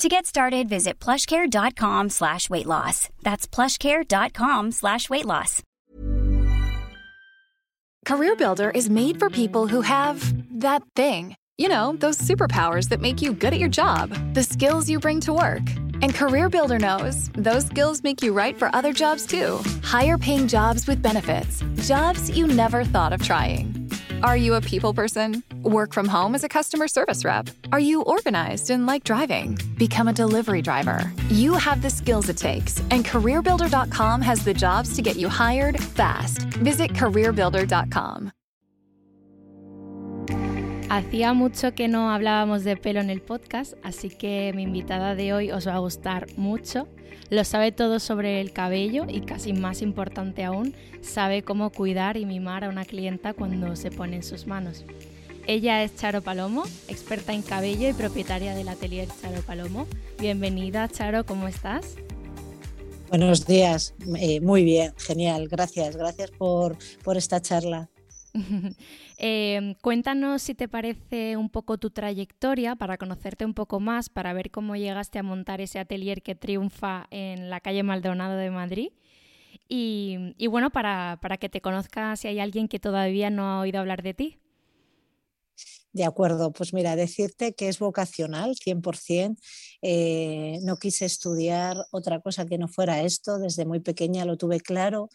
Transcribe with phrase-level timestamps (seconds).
[0.00, 3.10] To get started, visit plushcare.com slash weight loss.
[3.22, 5.62] That's plushcare.com slash weight loss.
[8.06, 11.36] CareerBuilder is made for people who have that thing.
[11.58, 15.20] You know, those superpowers that make you good at your job, the skills you bring
[15.20, 15.68] to work.
[16.02, 19.58] And CareerBuilder knows those skills make you right for other jobs too.
[19.82, 23.79] Higher paying jobs with benefits, jobs you never thought of trying.
[24.22, 25.42] Are you a people person?
[25.62, 27.48] Work from home as a customer service rep?
[27.72, 29.58] Are you organized and like driving?
[29.78, 31.10] Become a delivery driver.
[31.28, 35.82] You have the skills it takes, and CareerBuilder.com has the jobs to get you hired
[35.82, 36.42] fast.
[36.58, 38.32] Visit CareerBuilder.com.
[40.90, 45.32] Hacía mucho que no hablábamos de pelo en el podcast, así que mi invitada de
[45.32, 46.88] hoy os va a gustar mucho.
[47.30, 52.26] Lo sabe todo sobre el cabello y casi más importante aún, sabe cómo cuidar y
[52.26, 54.84] mimar a una clienta cuando se pone en sus manos.
[55.46, 59.86] Ella es Charo Palomo, experta en cabello y propietaria del atelier Charo Palomo.
[60.18, 61.94] Bienvenida, Charo, ¿cómo estás?
[63.10, 67.88] Buenos días, eh, muy bien, genial, gracias, gracias por, por esta charla.
[69.18, 74.32] eh, cuéntanos si te parece un poco tu trayectoria para conocerte un poco más, para
[74.32, 78.88] ver cómo llegaste a montar ese atelier que triunfa en la calle Maldonado de Madrid.
[79.68, 83.60] Y, y bueno, para, para que te conozca si hay alguien que todavía no ha
[83.60, 84.38] oído hablar de ti.
[85.92, 89.36] De acuerdo, pues mira, decirte que es vocacional, 100%.
[89.82, 94.60] Eh, no quise estudiar otra cosa que no fuera esto, desde muy pequeña lo tuve
[94.60, 95.08] claro.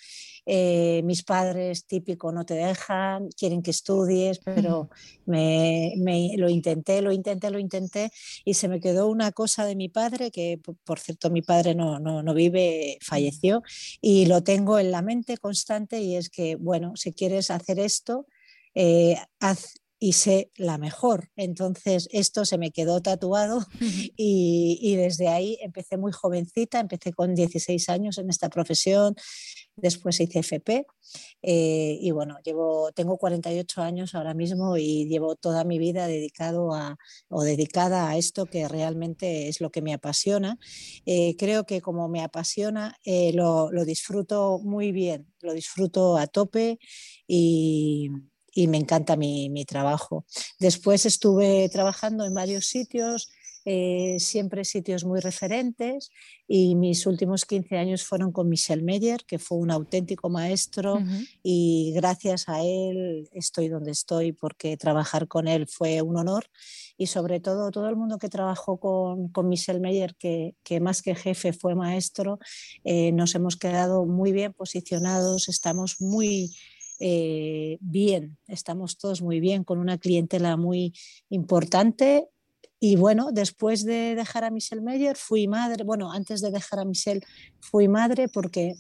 [0.46, 4.90] Eh, mis padres, típico, no te dejan, quieren que estudies, pero
[5.26, 5.94] me,
[6.38, 8.12] lo intenté, lo intenté, lo intenté
[8.44, 12.00] y se me quedó una cosa de mi padre, que por cierto mi padre no,
[12.00, 13.64] no, no vive, falleció,
[14.02, 18.28] y lo tengo en la mente constante y es que, bueno, si quieres hacer esto,
[18.76, 21.30] eh, haz, y sé la mejor.
[21.36, 23.66] Entonces esto se me quedó tatuado
[24.18, 29.16] y, desde ahí empecé muy jovencita, empecé con 16 años en esta profesión,
[29.76, 30.86] después hice FP
[31.42, 36.74] eh, y bueno, llevo, tengo 48 años ahora mismo y llevo toda mi vida dedicado
[36.74, 36.98] a,
[37.30, 40.58] o dedicada a esto que realmente es lo que me apasiona.
[41.06, 46.28] Eh, creo que como me apasiona, eh, lo, lo disfruto muy bien, lo disfruto a
[46.28, 46.80] tope
[47.28, 48.10] y
[48.56, 50.26] y me encanta mi, trabajo.
[50.60, 53.30] Después estuve trabajando en varios sitios,
[53.66, 56.10] eh, siempre sitios muy referentes
[56.48, 61.00] y mis últimos 15 años fueron con Michel Meyer, que fue un auténtico maestro
[61.44, 66.46] y gracias a él estoy donde estoy porque trabajar con él fue un honor
[66.96, 71.02] y sobre todo todo el mundo que trabajó con, con Michel Meyer, que, que, más
[71.02, 72.40] que jefe fue maestro,
[72.86, 76.56] eh, nos hemos quedado muy bien posicionados, estamos muy
[77.00, 80.94] eh, bien, estamos todos muy bien, con una clientela muy
[81.30, 82.28] importante.
[82.80, 86.86] Y bueno, después de dejar a Michelle Meyer, fui madre, bueno, antes de dejar a
[86.86, 87.22] Michelle,
[87.60, 88.76] fui madre porque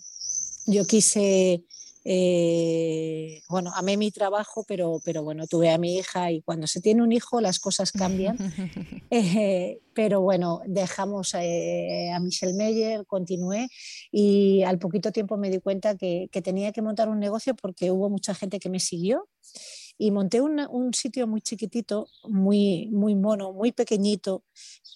[0.67, 1.63] yo quise
[2.07, 6.80] eh, bueno, amé mi trabajo, pero, pero bueno, tuve a mi hija y cuando se
[6.80, 8.38] tiene un hijo las cosas cambian.
[9.12, 13.69] Eh, pero bueno, dejamos eh, a Michelle Meyer, continué
[14.12, 17.91] y al poquito tiempo me di cuenta que, que tenía que montar un negocio porque
[17.91, 19.30] hubo mucha gente que me siguió
[19.97, 24.44] y monté un sitio muy chiquitito, muy, muy mono, muy pequeñito,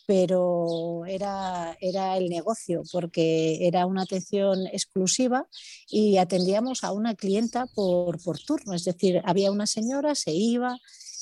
[0.10, 5.48] pero era, era el negocio porque era una atención exclusiva
[5.88, 10.78] y atendíamos a una clienta por, por turno, es decir, había una señora, se iba,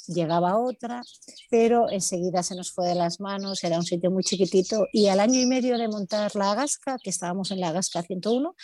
[0.07, 1.03] llegaba otra,
[1.49, 5.19] pero enseguida se nos fue de las manos, era un sitio muy chiquitito y al
[5.19, 8.55] año y medio de montar la Agasca, que estábamos en la Agasca 101,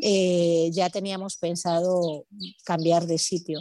[0.00, 2.26] eh, ya teníamos pensado
[2.64, 3.58] cambiar de sitio.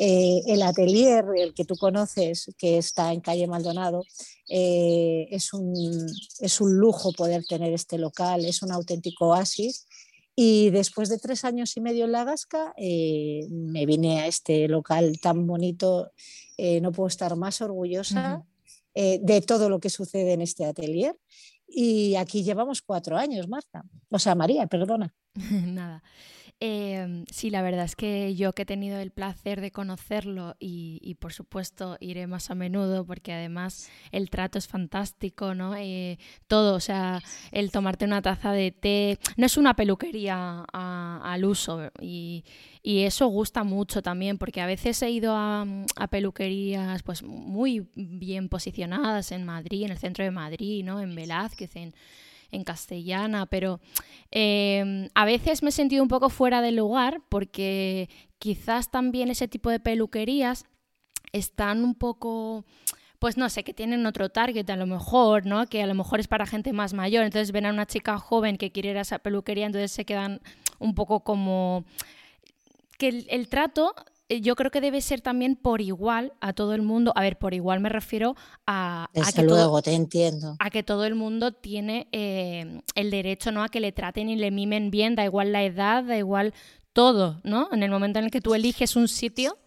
[0.00, 4.04] Eh, el atelier, el que tú conoces, que está en calle Maldonado,
[4.48, 5.74] eh, es, un,
[6.38, 9.86] es un lujo poder tener este local, es un auténtico oasis
[10.36, 14.68] y después de tres años y medio en La Gasca, eh, me vine a este
[14.68, 16.12] local tan bonito.
[16.80, 18.44] No puedo estar más orgullosa
[18.94, 21.16] de todo lo que sucede en este atelier.
[21.68, 23.84] Y aquí llevamos cuatro años, Marta.
[24.10, 25.14] O sea, María, perdona.
[25.34, 26.02] Nada.
[26.60, 31.14] Em, sí, la verdad es que yo que he tenido el placer de conocerlo y,
[31.20, 35.76] por supuesto iré más a menudo porque además el trato es fantástico, ¿no?
[35.76, 36.18] Eh,
[36.48, 37.22] todo, o sea,
[37.52, 42.44] el tomarte una taza de té, no es una peluquería al uso y,
[42.82, 45.66] eso gusta mucho también porque a veces he ido a,
[46.10, 51.00] peluquerías pues muy bien posicionadas en Madrid, en el centro de Madrid, ¿no?
[51.00, 51.94] En Velázquez, en
[52.50, 53.80] en castellana, pero
[54.30, 58.08] em, a veces me he sentido un poco fuera de lugar porque
[58.38, 60.64] quizás también ese tipo de peluquerías
[61.32, 62.64] están un poco
[63.18, 65.66] pues no sé, que tienen otro target a lo mejor, ¿no?
[65.66, 68.56] Que a lo mejor es para gente más mayor, entonces ven a una chica joven
[68.56, 70.40] que quiere ir a esa peluquería, entonces se quedan
[70.78, 71.84] un poco como
[72.96, 73.94] que el trato
[74.28, 77.12] yo creo que debe ser también por igual a todo el mundo.
[77.16, 78.36] A ver, por igual me refiero
[78.66, 80.56] a, que luego, todo, te entiendo.
[80.58, 83.62] A que todo el mundo tiene eh, el derecho ¿no?
[83.62, 86.52] a que le traten y le mimen bien, da igual la edad, da igual
[86.92, 87.68] todo, ¿no?
[87.72, 89.58] En el momento en el que tú eliges un sitio,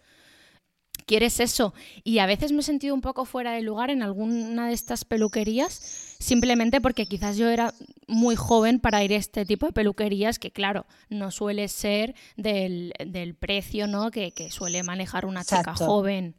[1.06, 1.74] quieres eso.
[2.04, 5.04] Y a veces me he sentido un poco fuera de lugar en alguna de estas
[5.04, 7.74] peluquerías, simplemente porque quizás yo era
[8.06, 12.92] muy joven para ir a este tipo de peluquerías, que claro, no suele ser del,
[13.38, 14.10] precio ¿no?
[14.10, 16.36] que, suele manejar una chica joven.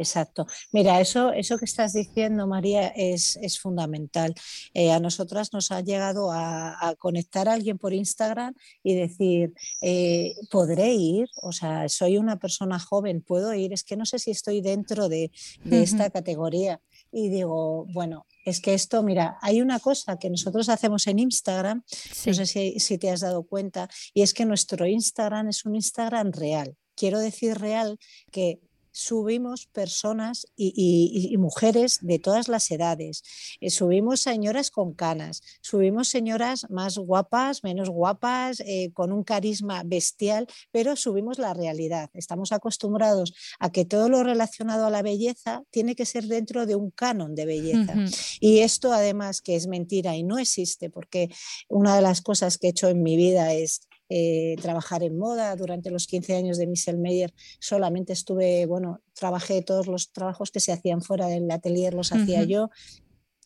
[0.00, 0.46] Exacto.
[0.72, 4.34] Mira, eso, eso que estás diciendo, María, es, fundamental.
[4.72, 9.52] Eh, a nosotras nos ha llegado a, conectar a alguien por Instagram y decir,
[9.82, 11.28] eh, ¿podré ir?
[11.42, 13.74] O sea, soy una persona joven, ¿puedo ir?
[13.74, 15.30] Es que no sé si estoy dentro de,
[15.70, 16.80] esta categoría.
[17.12, 21.84] Y digo, bueno, es que esto, mira, hay una cosa que nosotros hacemos en Instagram,
[22.26, 25.74] no sé si, si, te has dado cuenta, y es que nuestro Instagram es un
[25.74, 26.74] Instagram real.
[26.96, 27.98] Quiero decir real
[28.30, 28.60] que
[28.92, 33.22] subimos personas y, mujeres de todas las edades.
[33.60, 39.82] Eh, subimos señoras con canas, subimos señoras más guapas, menos guapas, eh, con un carisma
[39.84, 42.10] bestial, pero subimos la realidad.
[42.14, 46.76] Estamos acostumbrados a que todo lo relacionado a la belleza tiene que ser dentro de
[46.76, 47.94] un canon de belleza.
[48.40, 51.30] Y esto además que es mentira y no existe, porque
[51.68, 55.54] una de las cosas que he hecho en mi vida es eh, trabajar en moda.
[55.54, 60.58] Durante los 15 años de Michelle Meyer solamente estuve, bueno, trabajé todos los trabajos que
[60.58, 62.70] se hacían fuera del atelier, los hacía yo.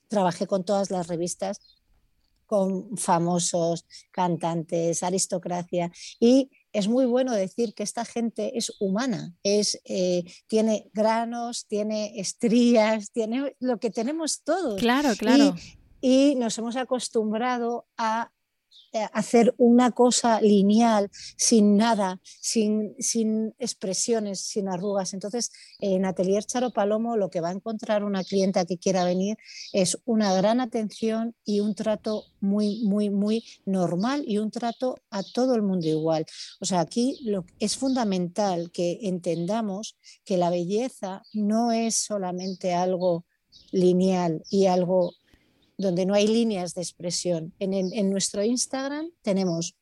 [0.08, 1.61] Trabajé con todas las revistas,
[2.46, 9.81] con famosos, cantantes, aristocracia y es muy bueno decir que esta gente es humana, es,
[9.84, 14.81] eh, tiene granos, tiene estrías, tiene lo que tenemos todos.
[14.81, 15.55] Claro, claro.
[16.00, 18.32] y nos hemos acostumbrado a
[19.12, 25.14] hacer una cosa lineal, sin nada, sin, sin, expresiones, sin arrugas.
[25.14, 25.50] Entonces,
[25.80, 29.36] en Atelier Charo Palomo lo que va a encontrar una clienta que quiera venir
[29.72, 35.22] es una gran atención y un trato muy, muy, muy normal y un trato a
[35.22, 36.24] todo el mundo igual.
[36.60, 43.24] O sea, aquí lo, es fundamental que entendamos que la belleza no es solamente algo
[43.72, 45.14] lineal y algo
[45.76, 47.52] donde no hay líneas de expresión.
[47.58, 49.76] En, nuestro Instagram tenemos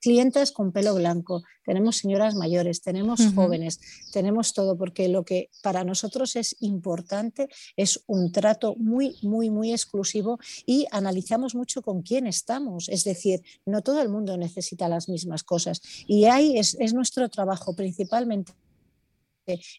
[0.00, 3.80] clientes con pelo blanco, tenemos señoras mayores, tenemos jóvenes,
[4.12, 9.72] tenemos todo, porque lo que para nosotros es importante es un trato muy, muy, muy
[9.72, 12.88] exclusivo y analizamos mucho con quién estamos.
[12.88, 15.82] Es decir, no todo el mundo necesita las mismas cosas.
[16.06, 18.54] Y ahí es, es nuestro trabajo principalmente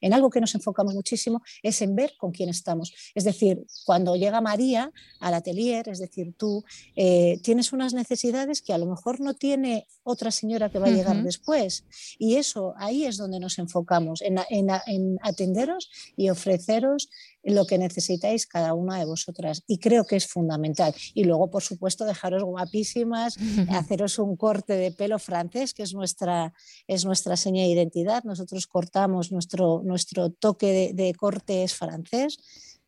[0.01, 2.93] en algo que nos enfocamos muchísimo es en ver con quién estamos.
[3.15, 6.63] Es decir, cuando llega María al atelier, es decir, tú
[6.95, 10.91] eh, tienes unas necesidades que a lo mejor no tiene otra señora que va a
[10.91, 11.85] llegar después.
[12.17, 17.09] Y eso, ahí es donde nos enfocamos, en, en atenderos y ofreceros
[17.43, 19.63] lo que necesitáis cada una de vosotras.
[19.67, 20.93] Y creo que es fundamental.
[21.13, 23.38] Y luego, por supuesto, dejaros guapísimas,
[23.69, 26.53] haceros un corte de pelo francés, que es nuestra,
[26.88, 28.24] es nuestra seña de identidad.
[28.24, 32.38] Nosotros cortamos, nuestro, nuestro toque de, corte es francés.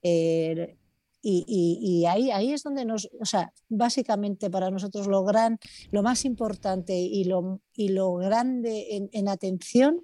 [0.02, 0.78] Eh,
[1.26, 5.58] y, ahí, ahí es donde nos, o sea, básicamente para nosotros lo gran,
[5.90, 10.02] lo más importante y lo, y lo grande en, en atención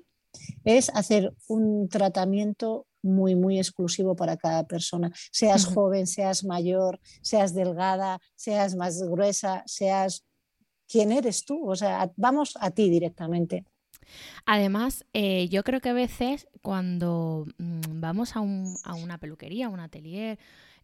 [0.63, 5.11] es hacer un tratamiento muy, muy exclusivo para cada persona.
[5.31, 10.25] Seas joven, seas mayor, seas delgada, seas más gruesa, seas
[10.87, 11.69] quién eres tú.
[11.69, 13.65] O sea, vamos a ti directamente.
[14.45, 19.69] Además, eh, yo creo que a veces cuando mm, vamos a, a, una peluquería, a
[19.69, 20.39] un atelier,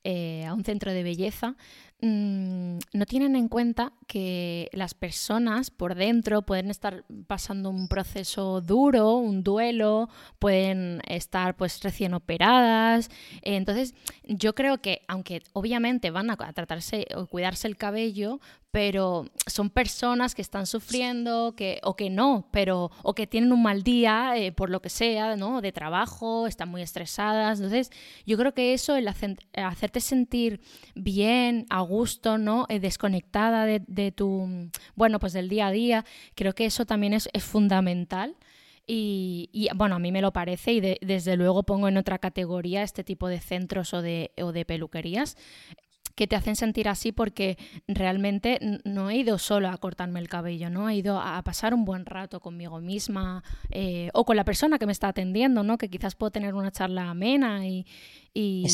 [0.08, 1.56] eh, a un centro de belleza,
[2.00, 8.62] mm, no tienen en cuenta que las personas por dentro pueden estar pasando un proceso
[8.62, 10.08] duro, un duelo,
[10.38, 13.10] pueden estar pues recién operadas.
[13.42, 13.96] entonces,
[14.26, 18.40] yo creo que aunque obviamente van a tratarse o cuidarse el cabello,
[18.76, 23.64] pero son personas que están sufriendo que, o que no, pero o que tienen un
[23.64, 25.62] mal día eh, por lo que sea, ¿no?
[25.62, 27.60] De trabajo, están muy estresadas.
[27.60, 27.90] Entonces,
[28.26, 30.60] yo creo que eso, el hacerte sentir
[30.94, 32.66] bien, a gusto, ¿no?
[32.68, 36.06] Eh, desconectada de, tu, bueno, pues del día a día,
[36.36, 38.36] creo que eso también es, fundamental.
[38.88, 43.06] Y, bueno, a mí me lo parece y desde luego pongo en otra categoría este
[43.06, 45.38] tipo de centros o de, o de peluquerías
[46.16, 47.58] que te hacen sentir así porque
[47.88, 50.90] realmente no he ido solo a cortarme el cabello, ¿no?
[50.90, 54.86] He ido a pasar un buen rato conmigo misma eh, o con la persona que
[54.86, 55.78] me está atendiendo, ¿no?
[55.78, 57.86] Que quizás puedo tener una charla amena y,
[58.34, 58.66] y,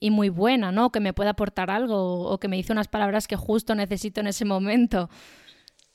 [0.00, 0.90] y, muy buena, ¿no?
[0.90, 4.26] Que me pueda aportar algo o que me dice unas palabras que justo necesito en
[4.26, 5.08] ese momento.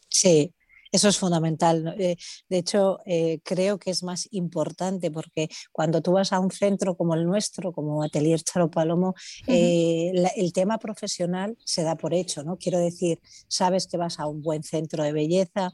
[0.09, 0.53] Sí,
[0.91, 1.95] eso es fundamental.
[1.97, 2.17] Eh,
[2.49, 6.95] de hecho, eh, creo que es más importante porque cuando tú vas a un centro
[6.95, 9.15] como el nuestro, como Atelier Charo Palomo,
[9.47, 12.57] eh, el tema profesional se da por hecho, ¿no?
[12.57, 15.71] Quiero decir, sabes que vas a un buen centro de belleza,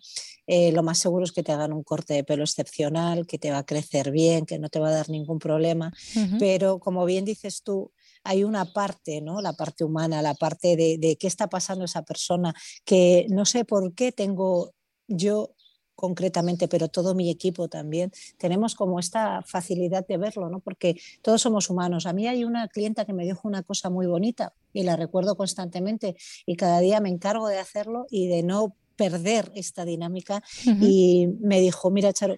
[0.47, 3.59] lo más seguro es que te hagan un corte de pelo excepcional, que te va
[3.59, 5.93] a crecer bien, que no te va a dar ningún problema,
[6.39, 7.91] pero como bien dices tú,
[8.23, 9.41] hay una parte, ¿no?
[9.41, 12.53] La parte humana, la parte de, de, qué está pasando esa persona,
[12.85, 14.73] que no sé por qué tengo
[15.15, 15.55] yo
[15.95, 20.59] concretamente, pero todo mi equipo también, tenemos como esta facilidad de verlo, ¿no?
[20.59, 22.05] Porque todos somos humanos.
[22.05, 25.37] A mí hay una clienta que me dijo una cosa muy bonita y la recuerdo
[25.37, 26.15] constantemente
[26.45, 31.59] y cada día me encargo de hacerlo y de no perder esta dinámica y me
[31.59, 32.37] dijo, mira, Charo,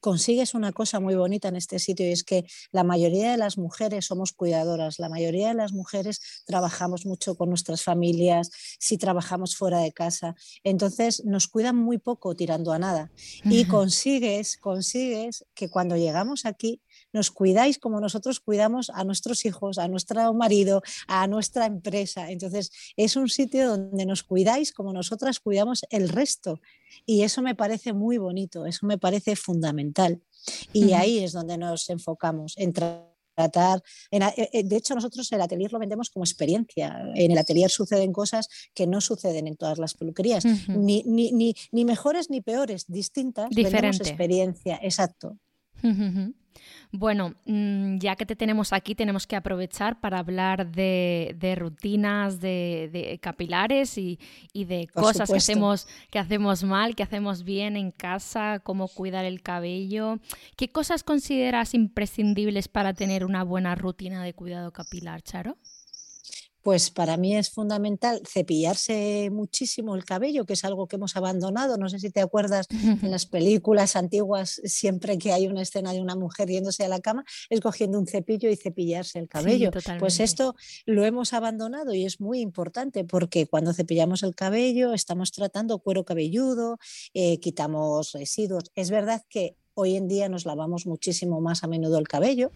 [0.00, 3.58] consigues una cosa muy bonita en este sitio y es que la mayoría de las
[3.58, 9.56] mujeres somos cuidadoras, la mayoría de las mujeres trabajamos mucho con nuestras familias, si trabajamos
[9.56, 13.10] fuera de casa, entonces nos cuidan muy poco tirando a nada.
[13.44, 16.80] Y consigues, consigues que cuando llegamos aquí
[17.12, 22.30] nos cuidáis como nosotros cuidamos a nuestros hijos, a nuestro marido, a nuestra empresa.
[22.30, 26.60] Entonces, es un sitio donde nos cuidáis como nosotras cuidamos el resto.
[27.06, 30.20] Y eso me parece muy bonito, eso me parece fundamental.
[30.72, 33.82] Y ahí es donde nos enfocamos, en tratar.
[34.10, 37.02] Eh, eh, de hecho, nosotros el atelier lo vendemos como experiencia.
[37.14, 42.30] En el atelier suceden cosas que no suceden en todas las peluquerías, ni, ni, mejores
[42.30, 43.50] ni peores, distintas.
[43.50, 44.08] Diferente.
[44.08, 45.36] experiencia, exacto.
[46.92, 53.18] Bueno, mm, ya que te tenemos aquí, tenemos que aprovechar para hablar de, rutinas de,
[53.22, 54.18] capilares y,
[54.54, 59.42] de cosas que hacemos, que hacemos mal, que hacemos bien en casa, cómo cuidar el
[59.42, 60.18] cabello.
[60.56, 65.56] ¿Qué cosas consideras imprescindibles para tener una buena rutina de cuidado capilar, Charo?
[66.62, 71.76] Pues para mí es fundamental cepillarse muchísimo el cabello, que es algo que hemos abandonado.
[71.76, 76.00] No sé si te acuerdas en las películas antiguas, siempre que hay una escena de
[76.00, 79.70] una mujer yéndose a la cama, es cogiendo un cepillo y cepillarse el cabello.
[79.98, 80.54] pues esto
[80.86, 86.04] lo hemos abandonado y es muy importante porque cuando cepillamos el cabello estamos tratando cuero
[86.04, 86.78] cabelludo,
[87.14, 88.70] eh, quitamos residuos.
[88.74, 92.52] Es verdad que Hoy en día nos lavamos muchísimo más a menudo el cabello,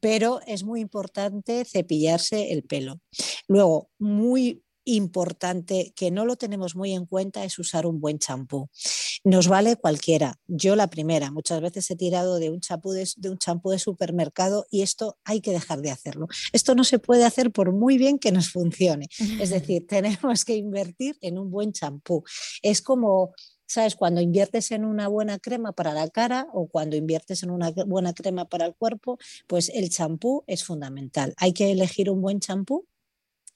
[0.00, 3.02] pero es muy importante cepillarse el pelo.
[3.48, 8.70] Luego, muy importante que no lo tenemos muy en cuenta es usar un buen champú.
[9.24, 10.38] Nos vale cualquiera.
[10.46, 14.66] Yo la primera, muchas veces he tirado de un champú de, un champú de supermercado
[14.70, 16.28] y esto hay que dejar de hacerlo.
[16.52, 19.08] Esto no se puede hacer por muy bien que nos funcione.
[19.38, 22.24] Es decir, tenemos que invertir en un buen champú.
[22.62, 23.34] Es como
[23.66, 23.94] ¿Sabes?
[23.96, 28.12] Cuando inviertes en una buena crema para la cara o cuando inviertes en una buena
[28.12, 31.34] crema para el cuerpo, pues el champú es fundamental.
[31.38, 32.86] Hay que elegir un buen champú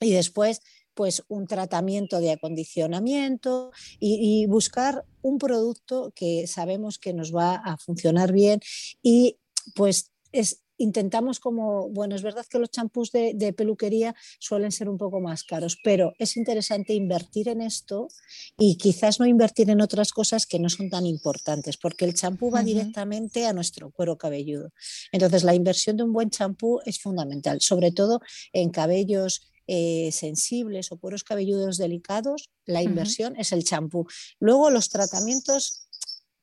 [0.01, 0.61] y después
[0.95, 7.55] pues un tratamiento de acondicionamiento y, y, buscar un producto que sabemos que nos va
[7.55, 8.61] a funcionar bien
[9.01, 9.39] y
[9.77, 14.97] pues es intentamos como, bueno, es verdad que los champús de, peluquería suelen ser un
[14.97, 18.09] poco más caros, pero es interesante invertir en esto
[18.57, 22.51] y quizás no invertir en otras cosas que no son tan importantes, porque el champú
[22.51, 24.73] va directamente a nuestro cuero cabelludo.
[25.13, 28.21] Entonces, la inversión de un buen champú es fundamental, sobre todo
[28.53, 34.07] en cabellos eh, sensibles o cueros cabelludos delicados, la inversión es el champú.
[34.41, 35.89] Luego los tratamientos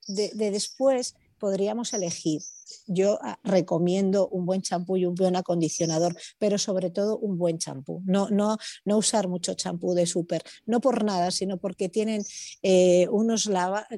[0.08, 2.42] de, después podríamos elegir.
[2.88, 7.58] Yo ah, recomiendo un buen champú y un buen acondicionador, pero sobre todo un buen
[7.58, 8.02] champú.
[8.06, 12.24] No, no, no usar mucho champú de súper, no por nada, sino porque tienen
[12.64, 13.50] eh, unos,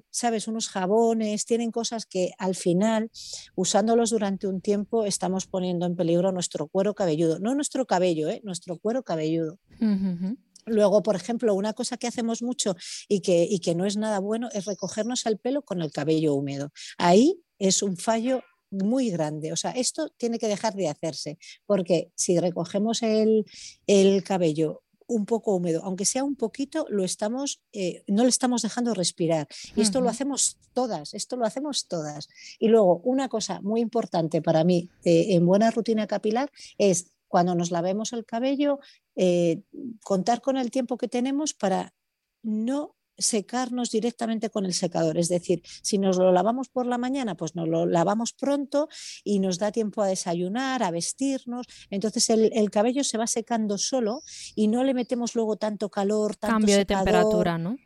[0.09, 0.47] ¿sabes?
[0.47, 3.09] unos jabones, tienen cosas que al final,
[3.55, 7.39] usándolos durante un tiempo, estamos poniendo en peligro nuestro cuero cabelludo.
[7.39, 8.41] No nuestro cabello, ¿eh?
[8.43, 9.59] nuestro cuero cabelludo.
[10.67, 12.75] Luego, por ejemplo, una cosa que hacemos mucho
[13.07, 16.33] y que, y que no es nada bueno es recogernos el pelo con el cabello
[16.33, 16.71] húmedo.
[16.97, 19.51] Ahí es un fallo muy grande.
[19.51, 23.45] O sea, esto tiene que dejar de hacerse, porque si recogemos el,
[24.23, 28.93] cabello un poco húmedo, aunque sea un poquito, lo estamos, eh, no le estamos dejando
[28.93, 29.47] respirar.
[29.73, 32.27] Y esto lo hacemos todas, esto lo hacemos todas.
[32.59, 37.55] Y luego, una cosa muy importante para mí eh, en buena rutina capilar es cuando
[37.55, 38.79] nos lavemos el cabello,
[39.15, 39.61] eh,
[40.03, 41.93] contar con el tiempo que tenemos para
[42.43, 45.17] no secarnos directamente con el secador.
[45.17, 48.87] Es decir, si nos lo lavamos por la mañana, pues nos lo lavamos pronto
[49.23, 51.65] y nos da tiempo a desayunar, a vestirnos.
[51.89, 54.21] Entonces el, cabello se va secando solo
[54.55, 57.77] y no le metemos luego tanto calor, tanto Cambio de temperatura, ¿no?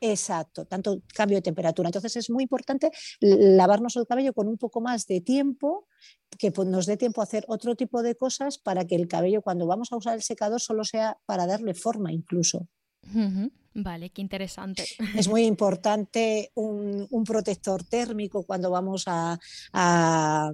[0.00, 1.88] Exacto, tanto cambio de temperatura.
[1.88, 2.90] Entonces es muy importante
[3.20, 5.86] lavarnos el cabello con un poco más de tiempo,
[6.38, 9.42] que pues, nos dé tiempo a hacer otro tipo de cosas para que el cabello
[9.42, 12.66] cuando vamos a usar el secador solo sea para darle forma incluso.
[13.74, 14.84] Vale, qué interesante.
[15.16, 19.38] Es muy importante un, protector térmico cuando vamos a,
[19.72, 20.50] a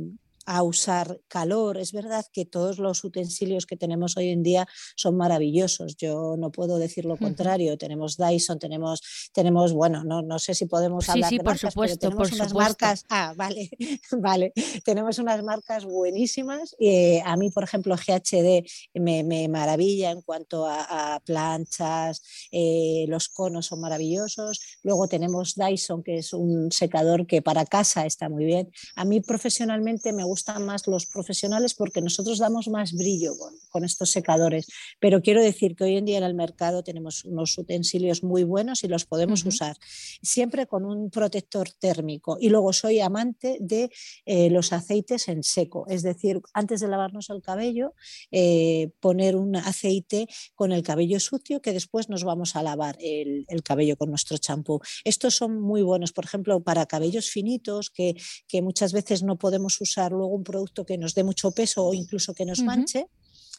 [0.62, 1.78] usar calor.
[1.78, 5.96] Es verdad que todos los utensilios que tenemos hoy en día son maravillosos.
[5.96, 7.76] Yo no puedo decir lo contrario.
[7.76, 11.72] Tenemos Dyson, tenemos, tenemos bueno, no, no sé si podemos hablar sí, de por marcas,
[11.72, 12.70] supuesto, tenemos por unas supuesto.
[12.70, 13.04] marcas.
[13.08, 13.70] Ah, vale,
[14.18, 14.52] vale.
[14.84, 16.76] Tenemos unas marcas buenísimas.
[16.78, 22.22] Eh, a mí, por ejemplo, GHD me, maravilla en cuanto a, planchas,
[22.52, 24.60] eh, los conos son maravillosos.
[24.82, 28.70] Luego tenemos Dyson, que es un secador que para casa está muy bien.
[28.94, 33.32] A mí profesionalmente me gusta gustan más los profesionales porque nosotros damos más brillo
[33.70, 34.66] con, estos secadores.
[35.00, 38.84] Pero quiero decir que hoy en día en el mercado tenemos unos utensilios muy buenos
[38.84, 39.76] y los podemos usar
[40.22, 42.36] siempre con un protector térmico.
[42.38, 43.90] Y luego soy amante de
[44.26, 47.94] eh, los aceites en seco, es decir, antes de lavarnos el cabello,
[48.30, 53.46] eh, poner un aceite con el cabello sucio que después nos vamos a lavar el,
[53.64, 54.80] cabello con nuestro champú.
[55.04, 58.16] Estos son muy buenos, por ejemplo, para cabellos finitos que,
[58.48, 62.34] que muchas veces no podemos usarlo un producto que nos dé mucho peso o incluso
[62.34, 63.06] que nos manche,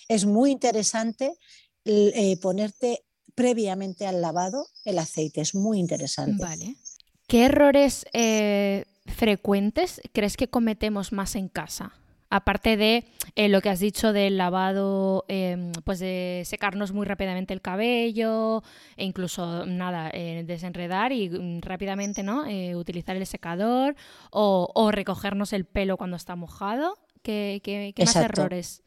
[0.07, 1.33] es muy interesante
[1.85, 3.03] eh, ponerte
[3.35, 6.43] previamente al lavado el aceite, es muy interesante.
[6.43, 6.75] Vale.
[7.27, 11.93] ¿Qué errores eh, frecuentes crees que cometemos más en casa?
[12.29, 17.53] Aparte de eh, lo que has dicho del lavado, em, pues de secarnos muy rápidamente
[17.53, 18.63] el cabello,
[18.97, 22.45] e incluso nada, eh, desenredar y mm, rápidamente ¿no?
[22.45, 23.95] Eh, utilizar el secador
[24.31, 26.97] o, recogernos el pelo cuando está mojado.
[27.21, 28.83] ¿Qué, qué, más errores?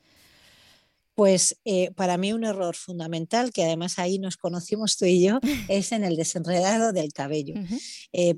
[1.14, 1.60] Pues
[1.96, 6.04] para mí un error fundamental, que además ahí nos conocimos tú y yo, es en
[6.04, 7.54] el desenredado del cabello.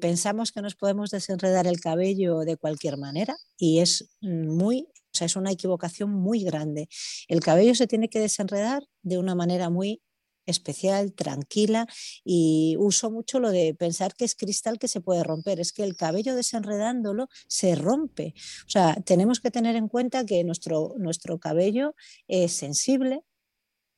[0.01, 5.27] pensamos que nos podemos desenredar el cabello de cualquier manera y es muy o sea,
[5.27, 6.89] es una equivocación muy grande.
[7.29, 10.03] El cabello se tiene que desenredar de una manera muy
[10.47, 11.87] especial, tranquila
[12.25, 15.85] y uso mucho lo de pensar que es cristal que se puede romper, es que
[15.85, 18.35] el cabello desenredándolo se rompe.
[18.67, 21.95] O sea, tenemos que tener en cuenta que nuestro, nuestro cabello
[22.29, 23.23] es sensible,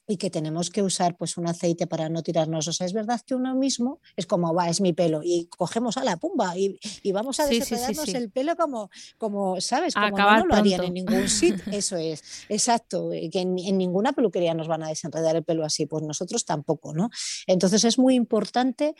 [0.06, 2.68] y que tenemos que usar pues un aceite para no tirarnos.
[2.68, 5.96] O sea, es verdad que uno mismo es como, va, es mi pelo y cogemos
[5.96, 6.78] a la pumba y,
[7.12, 9.94] vamos a desenredarnos el pelo como, como ¿sabes?
[9.94, 11.72] Como no, lo harían en ningún sitio.
[11.72, 15.86] Eso es, exacto, eh, que en, ninguna peluquería nos van a desenredar el pelo así,
[15.86, 17.10] pues nosotros tampoco, ¿no?
[17.46, 18.94] Entonces es muy importante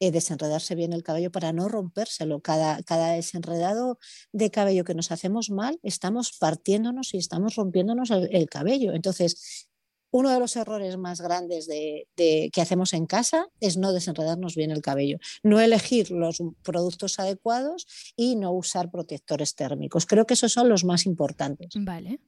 [0.00, 2.40] eh, desenredarse bien el cabello para no rompérselo.
[2.40, 3.98] Cada, cada desenredado
[4.32, 8.92] de cabello que nos hacemos mal, estamos partiéndonos y estamos rompiéndonos el cabello.
[8.92, 9.68] Entonces,
[10.12, 14.70] uno de los errores más grandes de, que hacemos en casa es no desenredarnos bien
[14.70, 20.06] el cabello, no elegir los productos adecuados y no usar protectores térmicos.
[20.06, 21.70] Creo que esos son los más importantes.
[21.74, 22.20] Vale.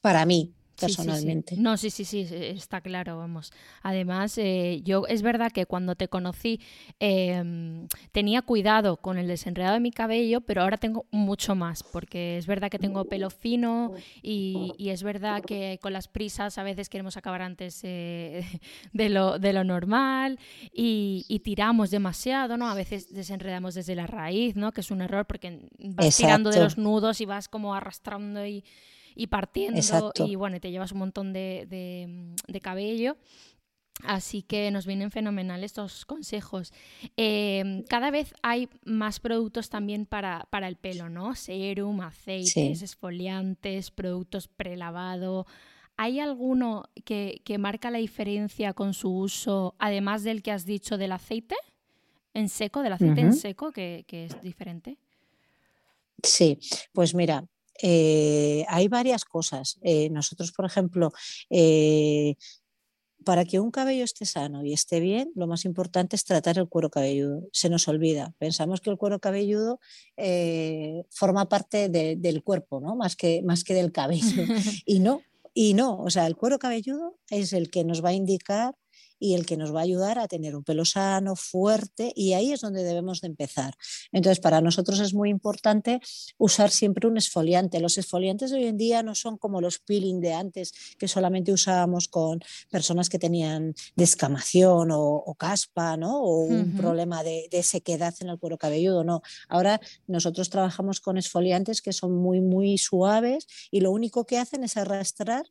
[0.00, 1.56] Para mí personalmente.
[1.56, 3.52] No, sí, sí, sí, está claro, vamos.
[3.82, 6.60] Además, eh, yo es verdad que cuando te conocí
[7.00, 12.38] em, tenía cuidado con el desenredado de mi cabello, pero ahora tengo mucho más, porque
[12.38, 16.88] es verdad que tengo pelo fino y, es verdad que con las prisas a veces
[16.88, 18.44] queremos acabar antes eh,
[18.92, 20.38] de, lo, de lo normal
[20.72, 22.68] y, tiramos demasiado, ¿no?
[22.68, 24.72] A veces desenredamos desde la raíz, ¿no?
[24.72, 28.64] Que es un error porque vas tirando de los nudos y vas como arrastrando y
[29.18, 29.80] y partiendo
[30.26, 33.16] y bueno, te llevas un montón de, cabello.
[34.04, 36.72] Así que nos vienen fenomenales estos consejos.
[37.16, 41.34] Em, cada vez hay más productos también para, para el pelo, ¿no?
[41.34, 45.46] Serum, aceites, esfoliantes, productos prelavado.
[45.96, 51.10] ¿Hay alguno que, marca la diferencia con su uso, además del que has dicho del
[51.10, 51.56] aceite
[52.34, 54.96] en seco, del aceite en seco, que, es diferente?
[56.22, 56.60] Sí,
[56.92, 57.48] pues mira,
[57.82, 59.78] eh, hay varias cosas.
[59.82, 61.12] Eh, nosotros, por ejemplo,
[61.50, 62.34] eh,
[63.24, 66.68] para que un cabello esté sano y esté bien, lo más importante es tratar el
[66.68, 67.42] cuero cabelludo.
[67.52, 68.34] Se nos olvida.
[68.38, 69.80] Pensamos que el cuero cabelludo
[71.10, 72.96] forma parte del cuerpo, ¿no?
[72.96, 74.44] Más que, más que del cabello.
[74.86, 78.14] y no, y no, o sea, el cuero cabelludo es el que nos va a
[78.14, 78.76] indicar
[79.18, 82.52] y el que nos va a ayudar a tener un pelo sano, fuerte, y ahí
[82.52, 83.74] es donde debemos de empezar.
[84.12, 86.00] Entonces, para nosotros es muy importante
[86.36, 87.80] usar siempre un esfoliante.
[87.80, 91.52] Los esfoliantes de hoy en día no son como los peeling de antes, que solamente
[91.52, 96.20] usábamos con personas que tenían descamación o, caspa, ¿no?
[96.20, 99.22] O un problema de, de, sequedad en el cuero cabelludo, no.
[99.48, 104.64] Ahora nosotros trabajamos con esfoliantes que son muy, muy suaves y lo único que hacen
[104.64, 105.46] es arrastrar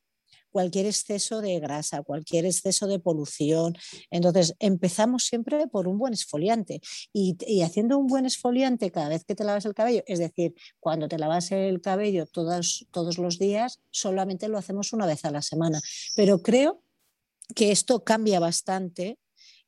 [0.52, 3.76] cualquier exceso de grasa, cualquier exceso de polución.
[4.10, 6.82] Entonces, empezamos siempre por un buen esfoliante
[7.14, 11.08] y, haciendo un buen esfoliante cada vez que te lavas el cabello, es decir, cuando
[11.08, 15.42] te lavas el cabello todos, todos los días, solamente lo hacemos una vez a la
[15.42, 15.82] semana.
[16.16, 16.82] Pero creo
[17.56, 19.18] que esto cambia bastante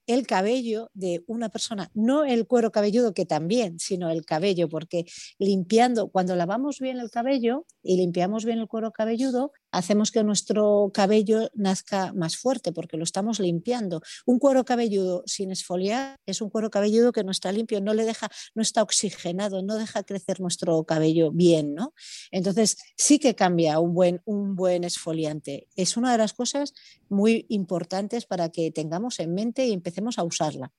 [0.10, 5.06] el cabello de una persona, no el cuero cabelludo que también, sino el cabello, porque
[5.38, 10.92] limpiando, cuando lavamos bien el cabello y limpiamos bien el cuero cabelludo, hacemos que nuestro
[10.94, 14.02] cabello nazca más fuerte porque lo estamos limpiando.
[14.26, 18.06] Un cuero cabelludo sin esfoliar es un cuero cabelludo que no está limpio, no le
[18.06, 21.94] deja, no está oxigenado, no deja crecer nuestro cabello bien, ¿no?
[22.32, 25.68] Entonces sí que cambia un buen, un buen esfoliante.
[25.76, 26.74] Es una de las cosas
[27.10, 30.72] muy importantes para que tengamos en mente y empecemos a usarla.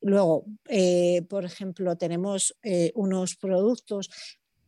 [0.00, 4.10] Luego, eh, por ejemplo, tenemos eh, unos productos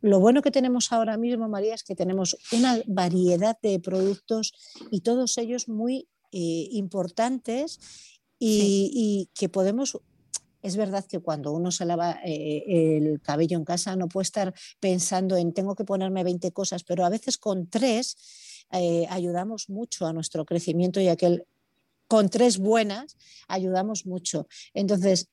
[0.01, 4.53] lo bueno que tenemos ahora mismo, María, es que tenemos una variedad de productos
[4.91, 7.79] y todos ellos muy eh, importantes
[8.39, 9.99] y, que podemos
[10.63, 14.55] es verdad que cuando uno se lava eh, el cabello en casa no puede estar
[14.79, 18.17] pensando en tengo que ponerme 20 cosas, pero a veces con tres
[18.73, 21.47] eh, ayudamos mucho a nuestro crecimiento y aquel
[22.09, 23.17] con tres buenas
[23.49, 24.49] ayudamos mucho.
[24.75, 25.29] Entonces,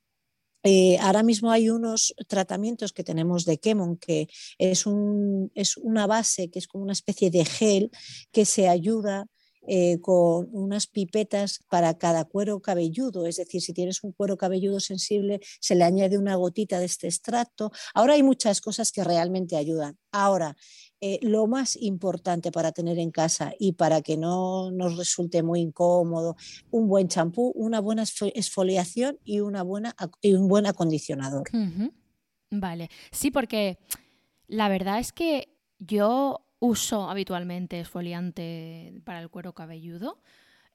[0.67, 4.27] eh, ahora mismo hay unos tratamientos que tenemos de Kemon, que
[4.57, 7.89] es, un, es una base, que es como una especie de gel
[8.33, 9.27] que se ayuda
[9.65, 14.81] eh, con unas pipetas para cada cuero cabelludo, es decir, si tienes un cuero cabelludo
[14.81, 17.71] sensible, se le añade una gotita de este extracto.
[17.93, 19.97] Ahora hay muchas cosas que realmente ayudan.
[20.11, 20.57] Ahora,
[20.99, 25.61] eh, lo más importante para tener en casa y para que no nos resulte muy
[25.61, 26.35] incómodo,
[26.71, 31.49] un buen champú, una buena esfoliación y, una buena, y un buen acondicionador.
[32.49, 33.77] Vale, sí, porque
[34.47, 40.19] la verdad es que yo uso habitualmente esfoliante para el cuero cabelludo.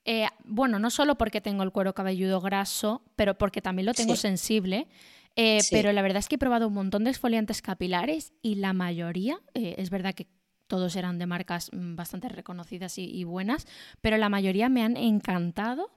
[0.05, 4.17] Eh, bueno, no solo porque tengo el cuero cabelludo graso, pero porque también lo tengo
[4.17, 4.89] sensible.
[5.37, 8.73] Eh, pero la verdad es que he probado un montón de esfoliantes capilares y la
[8.73, 10.27] mayoría, eh, es verdad que
[10.67, 13.67] todos eran de marcas mm, bastante reconocidas y, buenas,
[14.01, 15.91] pero la mayoría me han encantado.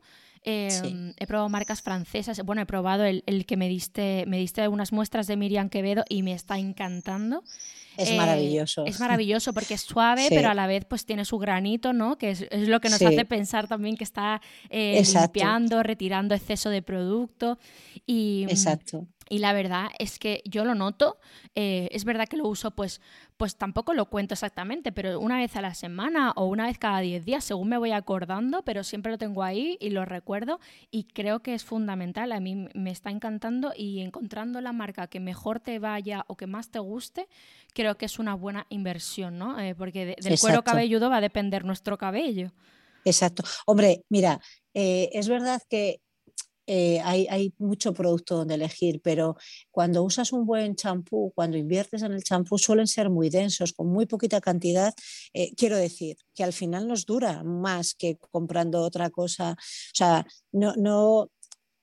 [0.47, 4.61] Em, he probado marcas francesas, bueno, he probado el, el, que me diste, me diste
[4.61, 7.43] algunas muestras de Miriam Quevedo y me está encantando.
[7.97, 8.85] Es eh, maravilloso.
[8.85, 12.17] Es maravilloso porque es suave, pero a la vez pues tiene su granito, ¿no?
[12.17, 17.57] Que es, lo que nos hace pensar también que está limpiando, retirando exceso de producto.
[18.05, 19.07] Y, mm, Exacto.
[19.27, 21.17] Y la verdad es que yo lo noto,
[21.55, 23.01] eh, es verdad que lo uso, pues,
[23.37, 26.99] pues tampoco lo cuento exactamente, pero una vez a la semana o una vez cada
[26.99, 30.59] 10 días, según me voy acordando, pero siempre lo tengo ahí y lo recuerdo
[30.91, 32.31] y creo que es fundamental.
[32.33, 36.45] A mí me está encantando y encontrando la marca que mejor te vaya o que
[36.45, 37.27] más te guste,
[37.73, 39.59] creo que es una buena inversión, ¿no?
[39.59, 42.51] Eh, porque del cuero cabelludo va a depender nuestro cabello.
[43.05, 43.43] Exacto.
[43.65, 44.39] Hombre, mira,
[44.73, 46.01] eh, es verdad que
[46.67, 49.35] eh, hay, mucho producto donde elegir, pero
[49.71, 53.87] cuando usas un buen champú, cuando inviertes en el champú, suelen ser muy densos, con
[53.87, 54.93] muy poquita cantidad.
[55.33, 59.51] Eh, quiero decir que al final nos dura más que comprando otra cosa.
[59.51, 61.29] O sea, no, no,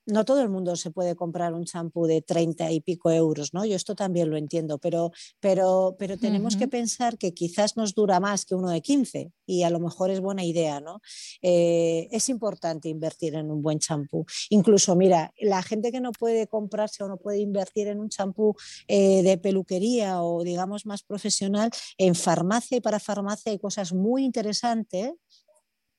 [0.06, 3.64] no todo el mundo se puede comprar un champú de 30 y pico euros, ¿no?
[3.64, 8.20] Yo esto también lo entiendo, pero, pero, pero tenemos que pensar que quizás nos dura
[8.20, 11.00] más que uno de 15 y a lo mejor es buena idea, ¿no?
[11.40, 14.24] Eh, es importante invertir en un buen champú.
[14.50, 18.54] Incluso, mira, la gente que no puede comprarse o no puede invertir en un champú
[18.88, 24.24] eh, de peluquería o digamos más profesional, en farmacia y para farmacia hay cosas muy
[24.24, 25.12] interesantes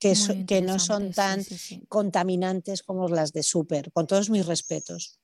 [0.03, 1.41] que, que no son tan
[1.87, 5.19] contaminantes como las de súper, con todos mis respetos.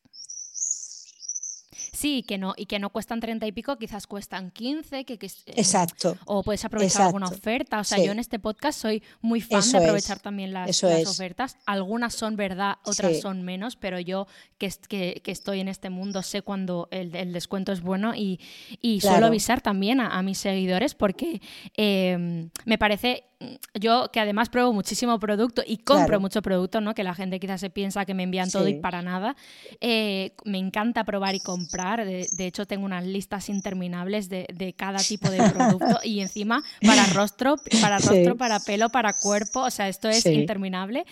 [2.00, 5.30] Sí, que no, y que no cuestan 30 y pico, quizás cuestan 15, que, eh,
[5.48, 6.18] Exacto.
[6.26, 7.78] O puedes aprovechar alguna oferta.
[7.82, 11.58] O sea, yo en este podcast soy muy fan de aprovechar también las, ofertas.
[11.66, 16.24] Algunas son verdad, otras son menos, pero yo que, que, que, estoy en este mundo
[16.24, 18.40] sé cuando el, descuento es bueno y,
[18.82, 21.42] y suelo avisar también a, mis seguidores porque
[21.76, 23.29] em, me parece
[23.74, 26.94] yo que además pruebo muchísimo producto y compro mucho producto, ¿no?
[26.94, 29.36] Que la gente quizás se piensa que me envían todo y para nada.
[29.80, 32.06] Eh, me encanta probar y comprar.
[32.06, 37.56] De, hecho, tengo unas listas interminables de, cada tipo de producto y encima para rostro,
[37.82, 39.62] para rostro, para pelo, para cuerpo.
[39.62, 41.06] O sea, esto es interminable.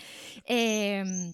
[0.44, 1.32] Eh,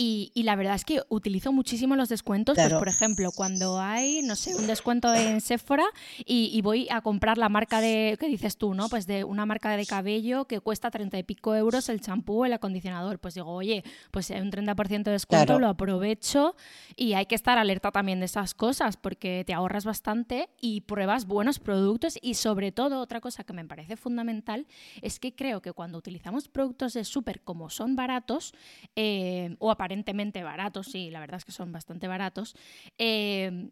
[0.00, 2.56] y, la verdad es que utilizo muchísimo los descuentos.
[2.56, 5.86] Pues, por ejemplo, cuando hay, no sé, un descuento en Sephora
[6.24, 8.88] y, voy a comprar la marca de, ¿qué dices tú, no?
[8.88, 12.52] Pues de una marca de cabello que cuesta 30 y pico euros el champú, el
[12.52, 13.18] acondicionador.
[13.18, 13.82] Pues digo, oye,
[14.12, 16.54] pues si hay un 30% de descuento, lo aprovecho
[16.94, 21.26] y hay que estar alerta también de esas cosas porque te ahorras bastante y pruebas
[21.26, 24.66] buenos productos y sobre todo otra cosa que me parece fundamental
[25.02, 28.54] es que creo que cuando utilizamos productos de súper como son baratos
[28.94, 32.54] eh, o aparentemente baratos, sí, la verdad es que son bastante baratos,
[32.98, 33.70] eh,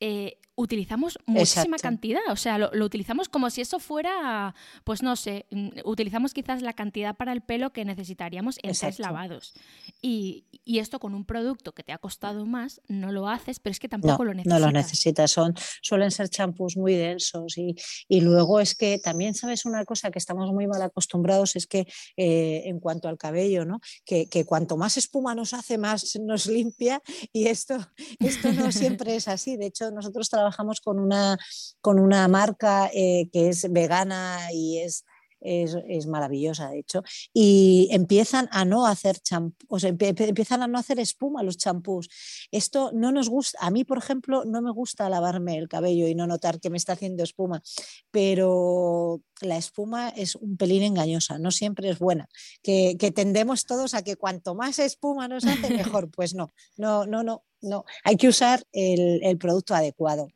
[0.00, 5.46] eh, utilizamos muchísima cantidad, o sea, lo, utilizamos como si eso fuera, pues no sé,
[5.50, 9.54] mm, utilizamos quizás la cantidad para el pelo que necesitaríamos en tres lavados.
[10.00, 13.78] Y, esto con un producto que te ha costado más, no lo haces, pero es
[13.78, 14.60] que tampoco lo necesitas.
[14.60, 17.76] No lo necesitas, Son, suelen ser champús muy densos y,
[18.08, 21.86] y, luego es que también sabes una cosa que estamos muy mal acostumbrados, es que
[22.16, 23.80] eh, en cuanto al cabello, ¿no?
[24.04, 27.00] Que, que, cuanto más espuma nos hace, más nos limpia
[27.32, 27.76] y esto,
[28.18, 29.56] esto no siempre es así.
[29.56, 30.43] De hecho, nosotros trabajamos
[30.82, 31.38] con una,
[31.80, 35.04] con una marca eh, que es vegana y es
[35.44, 37.02] es, maravillosa, de hecho,
[37.32, 42.08] y empiezan a no hacer champú, o sea, empiezan a no hacer espuma los champús.
[42.50, 46.14] Esto no nos gusta, a mí, por ejemplo, no me gusta lavarme el cabello y
[46.14, 47.62] no notar que me está haciendo espuma,
[48.10, 52.28] pero la espuma es un pelín engañosa, no siempre es buena,
[52.62, 56.10] que, tendemos todos a que cuanto más espuma nos hace, mejor.
[56.10, 57.84] Pues no, no, no, no, no.
[58.04, 60.28] Hay que usar el producto adecuado.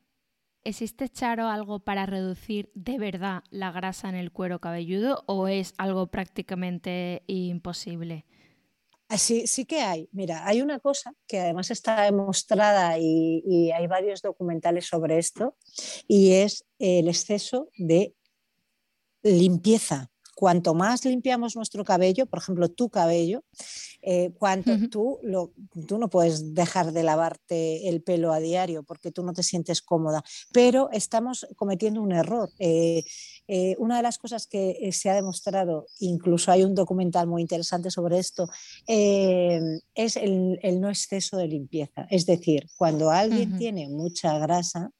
[0.69, 5.73] ¿Existe, Charo, algo para reducir de verdad la grasa en el cuero cabelludo o es
[5.79, 8.27] algo prácticamente imposible?
[9.09, 10.11] Ah, sí, sí que hay.
[10.13, 15.57] Mira, hay una cosa que además está demostrada y, y hay varios documentales sobre esto
[16.07, 18.15] y es el exceso de
[19.23, 23.43] limpieza cuanto más limpiamos nuestro cabello, por ejemplo, tu cabello,
[24.03, 25.53] eh, cuanto tú, lo,
[25.89, 29.83] tú no puedes dejar de lavarte el pelo a diario porque tú no te sientes
[29.83, 30.23] cómoda,
[30.53, 32.51] pero estamos cometiendo un error.
[32.61, 33.03] Eh,
[33.49, 37.91] eh, una de las cosas que se ha demostrado, incluso hay un documental muy interesante
[37.91, 38.49] sobre esto,
[38.87, 42.07] es el, no exceso de limpieza.
[42.11, 44.93] Es decir, cuando alguien tiene mucha grasa,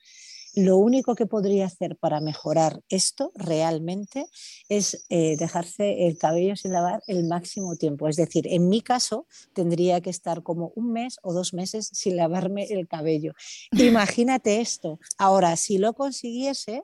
[0.59, 4.27] lo único que podría hacer para mejorar esto realmente
[4.69, 8.09] es eh, dejarse el cabello sin lavar el máximo tiempo.
[8.09, 12.17] Es decir, en mi caso tendría que estar como un mes o dos meses sin
[12.17, 13.35] lavarme el cabello.
[13.71, 14.99] Imagínate esto.
[15.17, 16.83] Ahora, si lo consiguiese,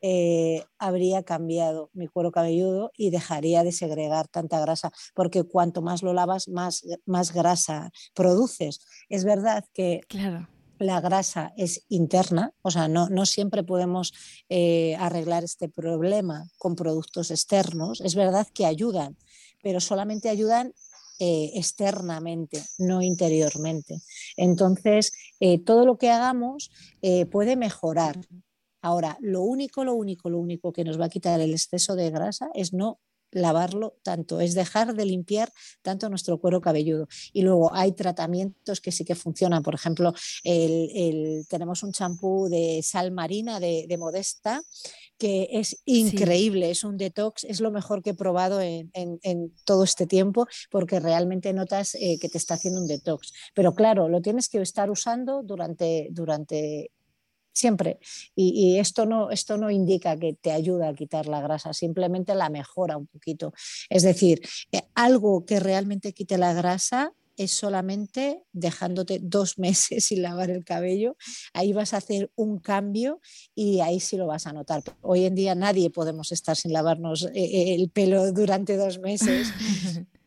[0.00, 6.02] eh, habría cambiado mi cuero cabelludo y dejaría de segregar tanta grasa, porque cuanto más
[6.02, 8.80] lo lavas, más, más grasa produces.
[9.08, 14.12] Es verdad que claro la grasa es interna, o sea, no, siempre podemos
[14.48, 18.00] eh, arreglar este problema con productos externos.
[18.00, 19.16] Es verdad que ayudan,
[19.62, 20.72] pero solamente ayudan
[21.18, 24.00] eh, externamente, no interiormente.
[24.36, 26.70] Entonces, eh, todo lo que hagamos
[27.30, 28.18] puede mejorar.
[28.80, 32.10] Ahora, lo único, lo único, lo único que nos va a quitar el exceso de
[32.10, 37.08] grasa es no lavarlo tanto, es dejar de limpiar tanto nuestro cuero cabelludo.
[37.32, 40.14] Y luego hay tratamientos que sí que funcionan, por ejemplo,
[40.44, 44.62] el, tenemos un champú de sal marina de, Modesta
[45.18, 48.90] que es increíble, es un detox, es lo mejor que he probado en,
[49.64, 53.32] todo este tiempo porque realmente notas eh, que te está haciendo un detox.
[53.54, 56.92] Pero claro, lo tienes que estar usando durante, durante
[57.58, 57.98] siempre.
[58.34, 62.48] Y, esto, no, esto no indica que te ayuda a quitar la grasa, simplemente la
[62.48, 63.52] mejora un poquito.
[63.90, 64.40] Es decir,
[64.72, 70.64] eh, algo que realmente quite la grasa es solamente dejándote dos meses sin lavar el
[70.64, 71.16] cabello.
[71.52, 73.20] Ahí vas a hacer un cambio
[73.54, 74.82] y ahí sí lo vas a notar.
[75.00, 79.52] Hoy en día nadie podemos estar sin lavarnos eh, eh, el pelo durante dos meses.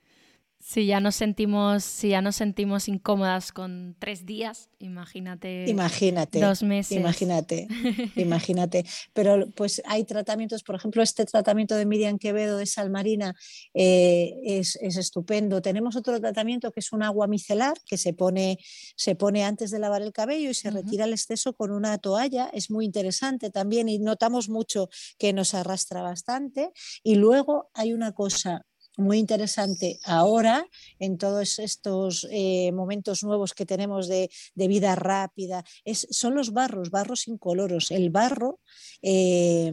[0.71, 6.63] Si ya nos sentimos, si ya nos sentimos incómodas con tres días, imagínate, imagínate dos
[6.63, 6.97] meses.
[6.97, 7.67] Imagínate,
[8.15, 8.85] imagínate.
[9.11, 13.35] Pero pues hay tratamientos, por ejemplo, este tratamiento de Miriam Quevedo de sal marina
[13.73, 15.61] eh, es, estupendo.
[15.61, 18.57] Tenemos otro tratamiento que es un agua micelar que se pone,
[18.95, 22.49] se pone antes de lavar el cabello y se retira el exceso con una toalla.
[22.53, 24.87] Es muy interesante también y notamos mucho
[25.19, 26.71] que nos arrastra bastante.
[27.03, 28.65] Y luego hay una cosa
[28.97, 30.65] muy interesante ahora
[30.99, 36.91] en todos estos eh, momentos nuevos que tenemos de, vida rápida es, son los barros,
[36.91, 37.91] barros incoloros.
[37.91, 38.59] El barro
[39.01, 39.71] eh,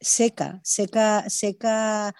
[0.00, 2.14] seca, seca, seca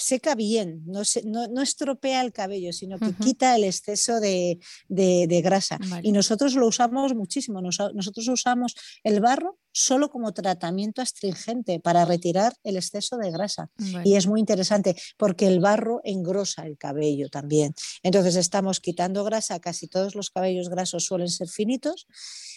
[0.00, 4.58] seca bien, no, no, estropea el cabello, sino que quita el exceso de,
[4.88, 5.78] grasa.
[6.02, 7.60] Y nosotros lo usamos muchísimo.
[7.60, 13.70] nosotros usamos el barro solo como tratamiento astringente para retirar el exceso de grasa.
[14.04, 17.74] Y es muy interesante porque el barro engrosa el cabello también.
[18.02, 22.06] Entonces estamos quitando grasa, casi todos los cabellos grasos suelen ser finitos.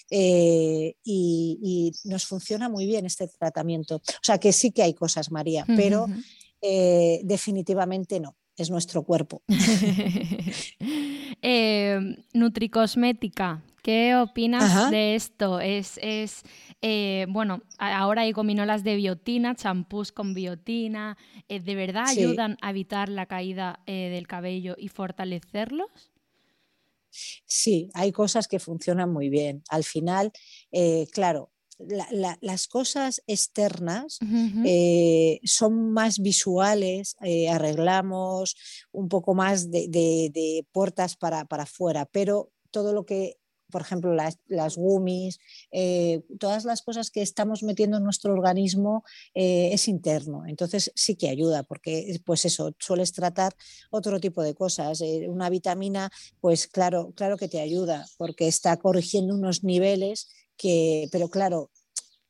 [0.09, 3.95] Eh, y, nos funciona muy bien este tratamiento.
[3.95, 6.07] O sea que sí que hay cosas, María, pero
[6.65, 9.43] eh, definitivamente no, es nuestro cuerpo.
[11.41, 11.99] eh,
[12.33, 15.59] Nutricosmética, ¿qué opinas de esto?
[15.59, 16.43] Es, es
[16.81, 21.17] eh, bueno, ahora hay gominolas de biotina, champús con biotina,
[21.49, 26.11] eh, ¿de verdad ayudan a evitar la caída del cabello y fortalecerlos?
[27.09, 29.63] Sí, hay cosas que funcionan muy bien.
[29.69, 30.31] Al final,
[31.11, 31.52] claro,
[31.87, 34.19] las cosas externas
[34.65, 38.55] eh, son más visuales, eh, arreglamos
[38.91, 43.37] un poco más de, puertas para, para afuera, pero todo lo que
[43.71, 45.39] por ejemplo, las, las gummies,
[45.71, 50.45] eh, todas las cosas que estamos metiendo en nuestro organismo es interno.
[50.45, 53.55] Entonces sí que ayuda, porque pues eso, sueles tratar
[53.89, 55.01] otro tipo de cosas.
[55.27, 61.29] una vitamina, pues claro, claro que te ayuda, porque está corrigiendo unos niveles que, pero
[61.29, 61.69] claro,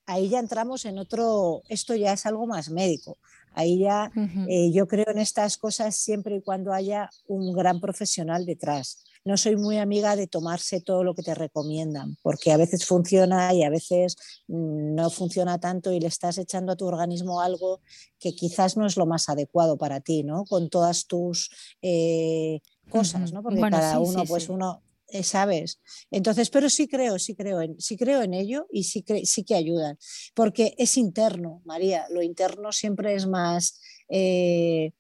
[0.06, 3.18] ahí ya entramos en otro, esto ya es algo más médico.
[3.56, 4.12] Ahí ya
[4.50, 9.04] eh, yo creo en estas cosas siempre y cuando haya un gran profesional detrás.
[9.26, 13.54] No soy muy amiga de tomarse todo lo que te recomiendan, porque a veces funciona
[13.54, 17.80] y a veces mm, no funciona tanto y le estás echando a tu organismo algo
[18.20, 20.44] que quizás no es lo más adecuado para ti, ¿no?
[20.44, 22.60] Con todas tus eh,
[22.90, 23.44] cosas, ¿no?
[23.44, 24.83] Porque cada uno, pues uno,
[25.22, 25.80] ¿sabes?
[26.10, 29.54] Entonces, pero sí creo, sí creo en, sí creo en ello y sí, sí que
[29.54, 29.98] ayudan,
[30.34, 34.94] porque es interno, María, lo interno siempre es más, eh,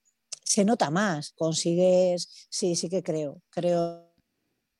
[0.43, 4.13] se nota más, consigues, sí, sí que creo, creo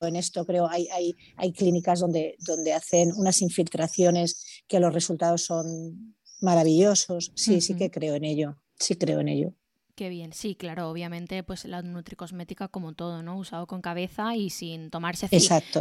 [0.01, 5.45] en esto, creo, hay, hay, hay clínicas donde, donde hacen unas infiltraciones que los resultados
[5.45, 9.55] son maravillosos, sí, sí que creo en ello, sí creo en ello.
[9.95, 13.38] Qué bien, sí, claro, obviamente, pues la nutricosmética como todo, ¿no?
[13.38, 15.27] Usado con cabeza y sin tomarse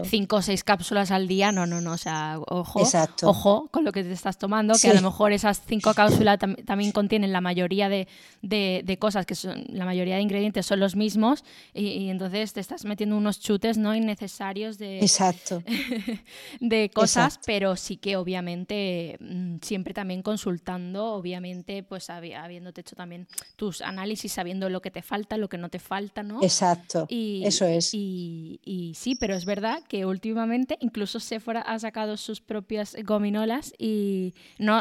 [0.04, 2.82] cinco o seis cápsulas al día, no, no, no, o sea, ojo,
[3.22, 6.92] ojo con lo que te estás tomando, que a lo mejor esas cinco cápsulas también
[6.92, 12.10] contienen la mayoría de, cosas, que son, la mayoría de ingredientes son los mismos y,
[12.10, 15.62] entonces te estás metiendo unos chutes no innecesarios de, Exacto.
[16.60, 23.26] de cosas, pero sí que obviamente mm, siempre también consultando, obviamente, pues habiéndote hecho también
[23.56, 26.42] tus análisis análisis sabiendo lo que te falta, lo que no te falta, ¿no?
[26.42, 27.06] Exacto.
[27.08, 27.90] Y, eso es.
[27.94, 34.34] Y, sí, pero es verdad que últimamente incluso Sephora ha sacado sus propias gominolas y
[34.58, 34.80] no,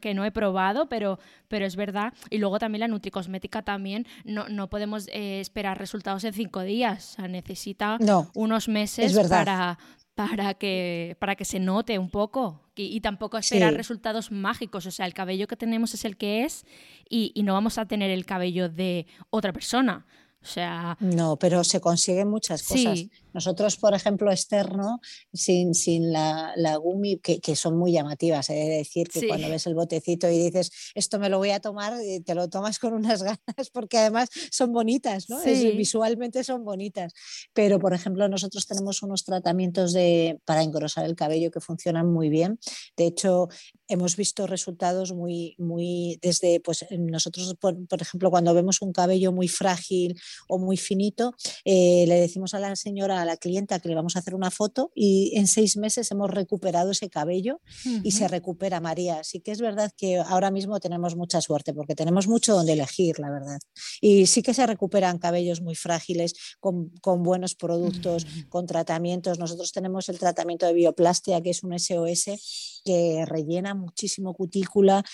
[0.00, 2.12] que, no he probado, pero, pero es verdad.
[2.30, 7.12] Y luego también la nutricosmética también, no, no podemos eh, esperar resultados en cinco días,
[7.12, 7.98] o sea, necesita
[8.34, 9.78] unos meses para,
[10.16, 14.86] para que, para que se note un poco y, tampoco esperar resultados mágicos.
[14.86, 16.64] O sea, el cabello que tenemos es el que es
[17.08, 20.06] y, y, no vamos a tener el cabello de otra persona.
[20.42, 20.96] O sea.
[21.00, 23.04] No, pero se consiguen muchas cosas.
[23.36, 24.98] Nosotros, por ejemplo, externo,
[25.30, 29.50] sin, sin la, la gumi, que, que, son muy llamativas, he de decir que cuando
[29.50, 32.78] ves el botecito y dices, esto me lo voy a tomar, eh, te lo tomas
[32.78, 35.38] con unas ganas, porque además son bonitas, ¿no?
[35.44, 37.12] visualmente son bonitas.
[37.52, 42.30] Pero, por ejemplo, nosotros tenemos unos tratamientos de, para engrosar el cabello que funcionan muy
[42.30, 42.58] bien.
[42.96, 43.48] De hecho,
[43.86, 49.48] hemos visto resultados muy, muy desde, pues nosotros, por, ejemplo, cuando vemos un cabello muy
[49.48, 50.18] frágil
[50.48, 51.34] o muy finito,
[51.66, 54.90] eh, le decimos a la señora, la clienta que le vamos a hacer una foto
[54.94, 57.60] y en seis meses hemos recuperado ese cabello
[58.02, 59.20] y se recupera María.
[59.20, 63.18] Así que es verdad que ahora mismo tenemos mucha suerte porque tenemos mucho donde elegir,
[63.18, 63.58] la verdad.
[64.00, 69.38] Y sí que se recuperan cabellos muy frágiles con, con buenos productos, con tratamientos.
[69.38, 75.04] Nosotros tenemos el tratamiento de bioplastia, que es un SOS que rellena muchísimo cutícula,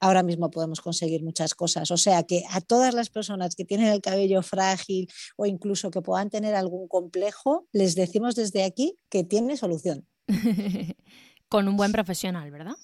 [0.00, 1.90] ahora mismo podemos conseguir muchas cosas.
[1.90, 6.02] O sea que a todas las personas que tienen el cabello frágil o incluso que
[6.02, 10.06] puedan tener algún complejo, les decimos desde aquí que tiene solución.
[11.48, 12.74] Con un buen profesional, ¿verdad?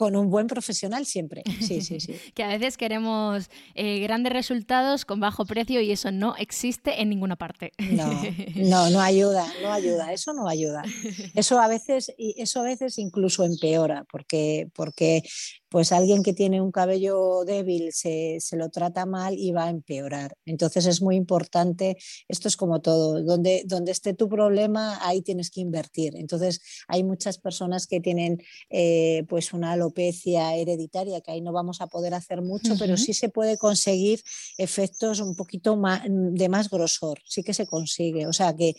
[0.00, 1.42] con un buen profesional siempre.
[1.60, 2.14] Sí, sí, sí.
[2.34, 7.10] que a veces queremos eh, grandes resultados con bajo precio y eso no existe en
[7.10, 7.72] ninguna parte.
[7.78, 8.10] no,
[8.56, 10.82] no, no ayuda, no ayuda, eso no ayuda.
[11.34, 15.22] Eso a veces, eso a veces incluso empeora, porque, porque
[15.70, 20.36] pues alguien que tiene un cabello débil se, lo trata mal y va a empeorar.
[20.44, 21.96] Entonces es muy importante,
[22.28, 26.16] esto es como todo, donde, donde esté tu problema, ahí tienes que invertir.
[26.16, 31.80] Entonces hay muchas personas que tienen eh, pues una alopecia hereditaria, que ahí no vamos
[31.80, 34.20] a poder hacer mucho, pero sí se puede conseguir
[34.58, 38.26] efectos un poquito más, de más grosor, sí que se consigue.
[38.26, 38.74] O sea que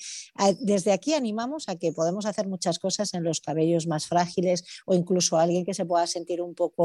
[0.60, 4.94] desde aquí animamos a que podemos hacer muchas cosas en los cabellos más frágiles o
[4.94, 6.81] incluso alguien que se pueda sentir un poco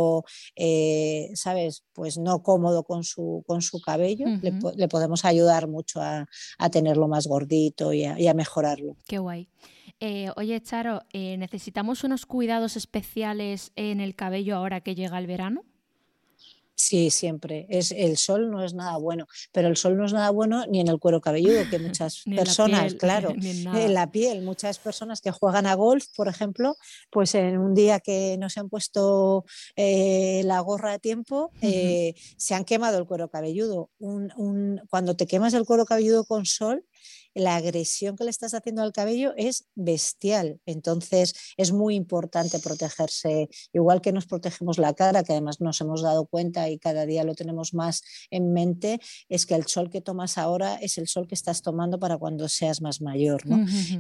[0.55, 1.85] eh, ¿sabes?
[1.93, 6.27] Pues no cómodo con su, con su cabello, le, podemos ayudar mucho a,
[6.71, 8.97] tenerlo más gordito y a, mejorarlo.
[9.07, 9.49] Qué guay.
[10.01, 15.27] Eh, oye, Charo, eh, ¿necesitamos unos cuidados especiales en el cabello ahora que llega el
[15.27, 15.65] verano?
[16.79, 17.67] Sí, siempre.
[17.71, 20.81] Es, el sol no es nada bueno, pero el sol no es nada bueno ni
[20.81, 25.65] en el cuero cabelludo, que muchas personas, claro, en, la piel, muchas personas que juegan
[25.65, 26.77] a golf, por ejemplo,
[27.11, 32.15] pues en un día que no se han puesto eh, la gorra a tiempo, eh,
[32.37, 33.91] se han quemado el cuero cabelludo.
[34.91, 36.85] cuando te quemas el cuero cabelludo con sol,
[37.37, 40.59] la agresión que le estás haciendo al cabello es bestial.
[40.65, 46.03] Entonces es muy importante protegerse, igual que nos protegemos la cara, que además nos hemos
[46.03, 50.01] dado cuenta y cada día lo tenemos más en mente, es que el sol que
[50.01, 53.43] tomas ahora es el sol que estás tomando para cuando seas más mayor.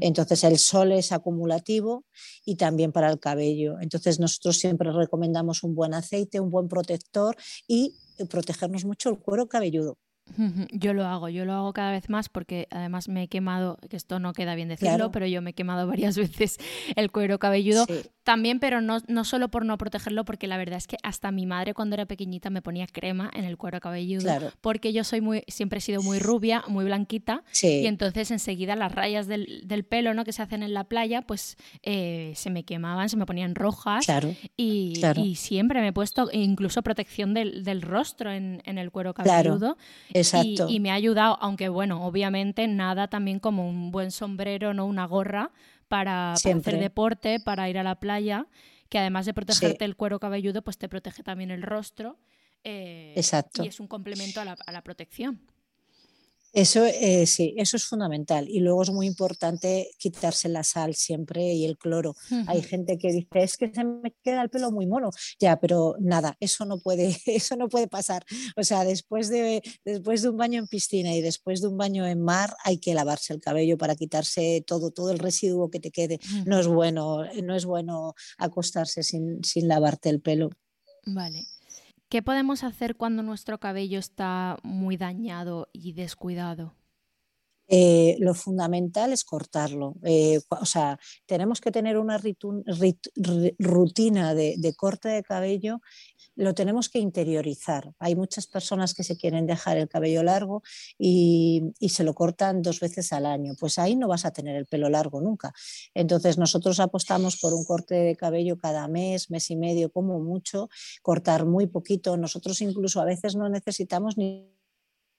[0.00, 2.04] Entonces el sol es acumulativo
[2.46, 3.78] y también para el cabello.
[3.80, 7.36] Entonces nosotros siempre recomendamos un buen aceite, un buen protector
[7.68, 7.94] y
[8.30, 9.98] protegernos mucho el cuero cabelludo.
[10.72, 13.96] Yo lo hago, yo lo hago cada vez más porque además me he quemado, que
[13.96, 16.58] esto no queda bien decirlo, pero yo me he quemado varias veces
[16.94, 17.86] el cuero cabelludo.
[18.24, 21.46] También, pero no, no solo por no protegerlo, porque la verdad es que hasta mi
[21.46, 25.44] madre cuando era pequeñita me ponía crema en el cuero cabelludo, porque yo soy muy,
[25.46, 30.12] siempre he sido muy rubia, muy blanquita, y entonces enseguida las rayas del, del, pelo
[30.12, 30.24] ¿no?
[30.24, 34.06] que se hacen en la playa, pues eh, se me quemaban, se me ponían rojas,
[34.56, 39.14] y, y, siempre me he puesto incluso protección del, del rostro en, en, el cuero
[39.14, 39.76] cabelludo.
[40.18, 40.66] Exacto.
[40.68, 45.06] Y, me ha ayudado, aunque bueno, obviamente nada también como un buen sombrero, no una
[45.06, 45.52] gorra,
[45.88, 48.46] para, hacer deporte, para ir a la playa,
[48.88, 52.18] que además de protegerte el cuero cabelludo, pues te protege también el rostro.
[52.64, 53.62] Eh, Exacto.
[53.64, 55.40] Y es un complemento a la, a la protección.
[56.56, 58.48] Eso eh, sí, eso es fundamental.
[58.48, 62.16] Y luego es muy importante quitarse la sal siempre y el cloro.
[62.46, 65.10] Hay gente que dice, es que se me queda el pelo muy mono.
[65.38, 68.24] Ya, pero nada, eso no puede, eso no puede pasar.
[68.56, 72.06] O sea, después de, después de un baño en piscina y después de un baño
[72.06, 75.90] en mar, hay que lavarse el cabello para quitarse todo, todo el residuo que te
[75.90, 76.20] quede.
[76.46, 80.48] No es bueno, no es bueno acostarse sin, sin lavarte el pelo.
[81.04, 81.44] Vale.
[82.08, 86.74] ¿Qué podemos hacer cuando nuestro cabello está muy dañado y descuidado?
[87.68, 89.96] Eh, lo fundamental es cortarlo.
[90.04, 92.16] Eh, o sea, tenemos que tener una
[93.58, 95.80] rutina de, corte de cabello,
[96.36, 97.92] lo tenemos que interiorizar.
[97.98, 100.62] Hay muchas personas que se quieren dejar el cabello largo
[100.98, 103.54] y, se lo cortan dos veces al año.
[103.58, 105.54] Pues ahí no vas a tener el pelo largo nunca.
[105.94, 110.68] Entonces nosotros apostamos por un corte de cabello cada mes, mes y medio como mucho,
[111.00, 112.18] cortar muy poquito.
[112.18, 114.55] Nosotros incluso a veces no necesitamos ni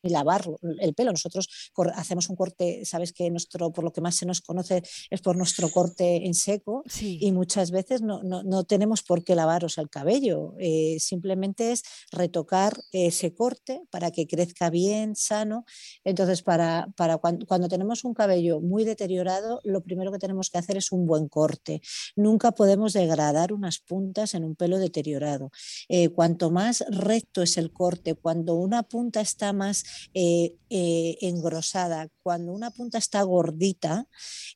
[0.07, 0.45] y lavar
[0.79, 1.11] el pelo.
[1.11, 5.21] Nosotros hacemos un corte, sabes que nuestro, por lo que más se nos conoce es
[5.21, 9.89] por nuestro corte en seco y muchas veces no, no, tenemos por qué lavaros el
[9.89, 10.55] cabello.
[10.59, 15.65] Eh, simplemente es retocar ese corte para que crezca bien, sano.
[16.03, 20.57] Entonces, para, para cuando, cuando, tenemos un cabello muy deteriorado, lo primero que tenemos que
[20.57, 21.81] hacer es un buen corte.
[22.15, 25.51] Nunca podemos degradar unas puntas en un pelo deteriorado.
[25.89, 29.83] Eh, cuanto más recto es el corte, cuando una punta está más
[30.13, 34.07] eh, eh, engrosada, cuando una punta está gordita,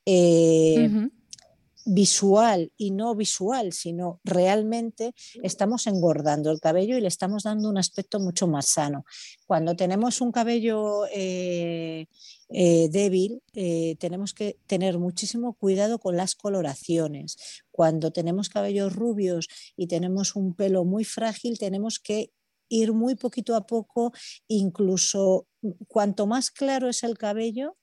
[0.06, 1.10] eh,
[1.84, 7.80] visual y no visual, sino realmente estamos engordando el cabello y le estamos dando un
[7.80, 9.04] aspecto mucho más sano.
[9.48, 11.06] Cuando tenemos un cabello
[12.48, 13.42] débil,
[13.98, 17.64] tenemos que tener muchísimo cuidado con las coloraciones.
[17.72, 22.32] Cuando tenemos cabellos rubios y tenemos un pelo muy frágil, tenemos que
[22.72, 24.14] ir muy poquito a poco,
[24.48, 27.78] incluso mm, cuanto más claro es el cabello,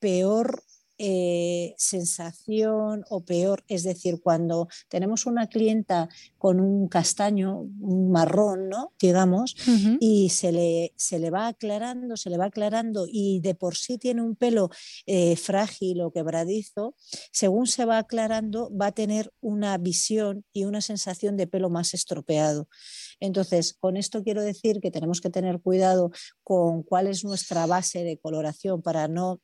[0.00, 0.62] peor
[0.98, 8.68] eh, sensación o peor, es decir, cuando tenemos una clienta con un castaño, un marrón,
[8.68, 8.92] ¿no?
[9.00, 9.54] digamos,
[10.00, 13.98] y se le, se le va aclarando, se le va aclarando y de por sí
[13.98, 14.70] tiene un pelo
[15.06, 16.94] eh, frágil o quebradizo,
[17.32, 21.94] según se va aclarando va a tener una visión y una sensación de pelo más
[21.94, 22.68] estropeado.
[23.20, 26.10] Entonces, con esto quiero decir que tenemos que tener cuidado
[26.42, 29.40] con cuál es nuestra base de coloración para no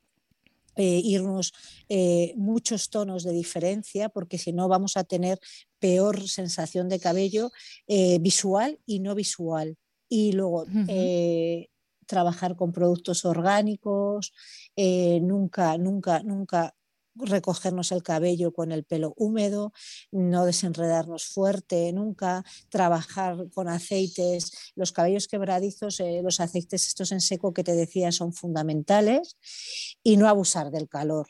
[0.75, 1.53] eh, irnos
[1.89, 5.39] eh, muchos tonos de diferencia, porque si no vamos a tener
[5.79, 7.51] peor sensación de cabello
[7.87, 9.77] eh, visual y no visual.
[10.09, 10.65] Y luego
[12.05, 14.33] trabajar con productos orgánicos,
[14.77, 16.74] nunca, nunca, nunca
[17.15, 19.73] recogernos el cabello con el pelo húmedo,
[20.11, 27.21] no desenredarnos fuerte nunca, trabajar con aceites, los cabellos quebradizos, eh, los aceites estos en
[27.21, 29.37] seco que te decía son fundamentales
[30.03, 31.27] y no abusar del calor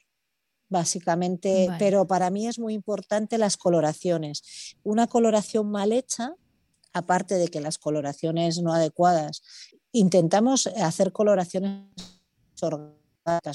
[0.68, 4.76] básicamente, pero para mí es muy importante las coloraciones.
[4.84, 6.34] Una coloración mal hecha,
[6.92, 9.44] aparte de que las coloraciones no adecuadas,
[9.92, 11.86] intentamos hacer coloraciones
[12.60, 13.05] orgánicas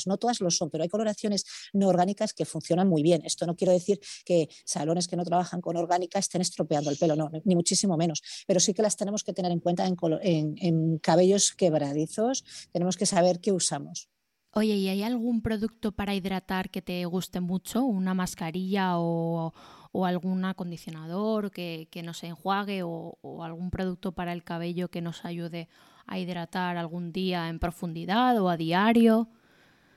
[0.06, 3.22] no todas lo son, pero hay coloraciones no orgánicas que funcionan muy bien.
[3.24, 7.16] Esto no quiero decir que salones que no trabajan con orgánica estén estropeando el pelo,
[7.16, 11.52] no, ni muchísimo menos, pero sí que las tenemos que tener en cuenta en, cabellos
[11.52, 14.08] quebradizos, tenemos que saber qué usamos.
[14.52, 17.84] Oye, ¿y hay algún producto para hidratar que te guste mucho?
[17.84, 19.52] ¿Una mascarilla o,
[19.92, 25.68] algún acondicionador que, nos enjuague o, algún producto para el cabello que nos ayude
[26.06, 29.28] a hidratar algún día en profundidad o a diario?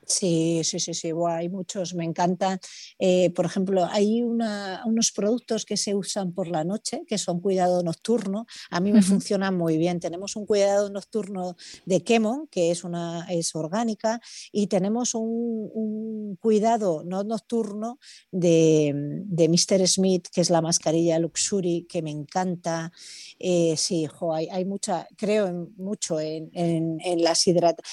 [0.06, 2.58] Sí, sí, sí, sí, hay muchos, me encantan.
[2.98, 7.82] Eh, por ejemplo, hay unos productos que se usan por la noche, que son cuidado
[7.82, 8.46] nocturno.
[8.70, 10.00] A mí me funcionan muy bien.
[10.00, 14.20] Tenemos un cuidado nocturno de Kemon, que es, una, es orgánica,
[14.52, 17.98] y tenemos un, cuidado no nocturno
[18.30, 19.86] de, de, Mr.
[19.88, 22.92] Smith, que es la mascarilla Luxury, que me encanta.
[23.38, 27.84] Eh, sí, hay, hay, mucha, creo mucho en, en, en las hidrataciones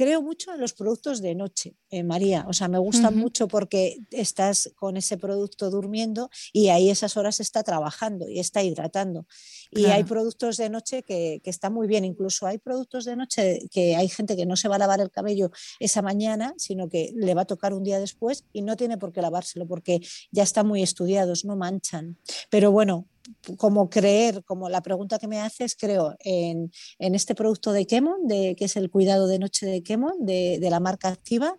[0.00, 2.46] creo mucho en los productos de noche, eh, María.
[2.48, 7.38] O sea, me gustan mucho porque estás con ese producto durmiendo y ahí esas horas
[7.38, 9.26] está trabajando y está hidratando.
[9.70, 12.06] Y hay productos de noche que, que, están muy bien.
[12.06, 15.10] Incluso hay productos de noche que hay gente que no se va a lavar el
[15.10, 18.96] cabello esa mañana, sino que le va a tocar un día después y no tiene
[18.96, 22.16] por qué lavárselo porque ya están muy estudiados, no manchan.
[22.48, 23.06] Pero bueno,
[23.56, 28.54] como creer, como la pregunta que me haces, creo en, este producto de Kemon, de,
[28.56, 31.56] que es el cuidado de noche de Kemon, de, la marca activa,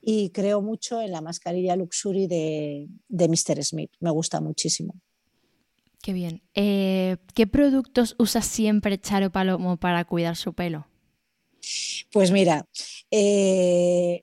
[0.00, 3.62] y creo mucho en la mascarilla Luxury de, de Mr.
[3.64, 3.90] Smith.
[4.00, 4.94] Me gusta muchísimo.
[6.02, 6.42] Qué bien.
[6.54, 10.86] Eh, ¿Qué productos usa siempre Charo Palomo para cuidar su pelo?
[12.12, 12.68] Pues mira,
[13.10, 14.22] eh,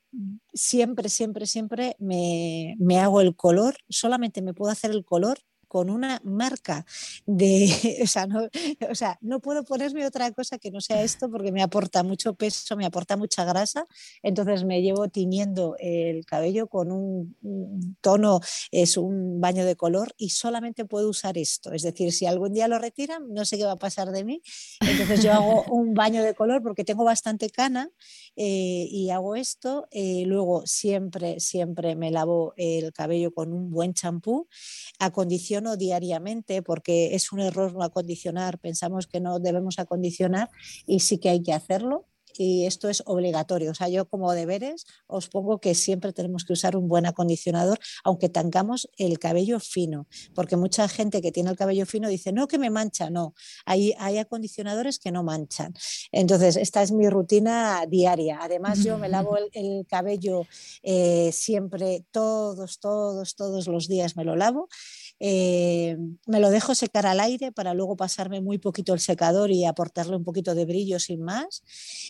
[0.53, 5.39] siempre, siempre, siempre me, me, hago el color, solamente me puedo hacer el color
[5.71, 6.85] con una marca
[7.25, 7.71] de,
[8.03, 8.49] o sea, no,
[8.89, 12.33] o sea, no puedo ponerme otra cosa que no sea esto porque me aporta mucho
[12.33, 13.85] peso, me aporta mucha grasa,
[14.21, 18.41] entonces me llevo tiñendo el cabello con un, tono,
[18.71, 22.67] es un baño de color y solamente puedo usar esto, es decir, si algún día
[22.67, 24.41] lo retiran, no sé qué va a pasar de mí,
[24.81, 27.89] entonces yo hago un baño de color porque tengo bastante cana
[28.35, 33.93] eh, y hago esto, eh, luego siempre, siempre me lavo el cabello con un buen
[33.93, 34.47] champú,
[34.99, 40.49] acondiciono diariamente porque es un error no acondicionar, pensamos que no debemos acondicionar
[40.85, 43.71] y sí que hay que hacerlo y esto es obligatorio.
[43.71, 47.79] O sea, yo como deberes os pongo que siempre tenemos que usar un buen acondicionador,
[48.03, 52.47] aunque tengamos el cabello fino, porque mucha gente que tiene el cabello fino dice, no,
[52.47, 53.33] que me mancha, no,
[53.65, 55.73] hay, hay acondicionadores que no manchan.
[56.11, 58.39] Entonces, esta es mi rutina diaria.
[58.41, 60.45] Además, yo me lavo el, cabello
[60.83, 64.69] eh, siempre, todos, todos, todos los días me lo lavo.
[65.23, 69.65] Eh, me lo dejo secar al aire para luego pasarme muy poquito el secador y
[69.65, 71.61] aportarle un poquito de brillo sin más.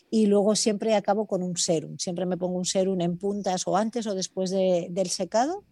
[0.09, 1.97] Y luego siempre acabo con un serum.
[1.97, 5.65] Siempre me pongo un serum en puntas o antes o después del secado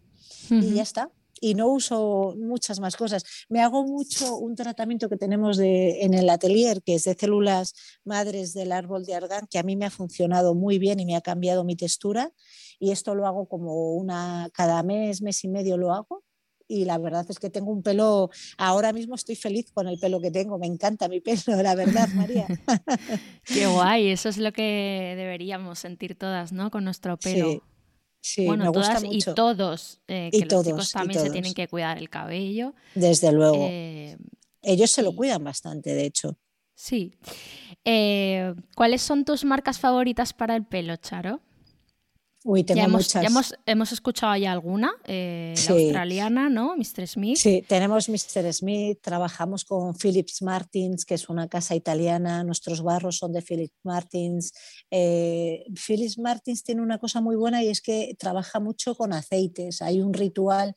[0.50, 1.10] y ya está.
[1.40, 3.24] Y no uso muchas más cosas.
[3.48, 7.72] Me hago mucho un tratamiento que tenemos de, en el atelier, que es de células
[8.04, 11.16] madres del árbol de argán, que a mí me ha funcionado muy bien y me
[11.16, 12.34] ha cambiado mi textura.
[12.78, 16.22] Y esto lo hago como una, cada mes, mes y medio lo hago
[16.70, 20.20] y la verdad es que tengo un pelo, ahora mismo estoy feliz con el pelo
[20.20, 22.46] que tengo, me encanta mi pelo, la verdad, María.
[23.44, 26.70] Qué guay, eso es lo que deberíamos sentir todas, ¿no?
[26.70, 27.64] Con nuestro pelo.
[28.22, 28.46] Sí.
[28.46, 32.74] bueno, todas y todos, eh, que los chicos también se tienen que cuidar el cabello.
[32.94, 33.56] Desde luego.
[33.68, 34.16] Eh,
[34.62, 36.38] Ellos se lo cuidan bastante, de hecho.
[36.74, 37.14] Sí.
[37.84, 41.40] Eh, ¿Cuáles son tus marcas favoritas para el pelo, Charo?
[42.42, 43.22] Uy, tengo ya hemos, muchas.
[43.22, 46.74] Ya hemos, hemos, escuchado ya alguna, eh, la australiana, ¿no?
[46.74, 47.06] Mr.
[47.06, 47.36] Smith.
[47.36, 48.50] Sí, tenemos Mr.
[48.54, 53.76] Smith, trabajamos con Philips Martins, que es una casa italiana, nuestros barros son de Philips
[53.82, 54.54] Martins.
[54.90, 59.82] Eh, Philips Martins tiene una cosa muy buena y es que trabaja mucho con aceites.
[59.82, 60.74] Hay un ritual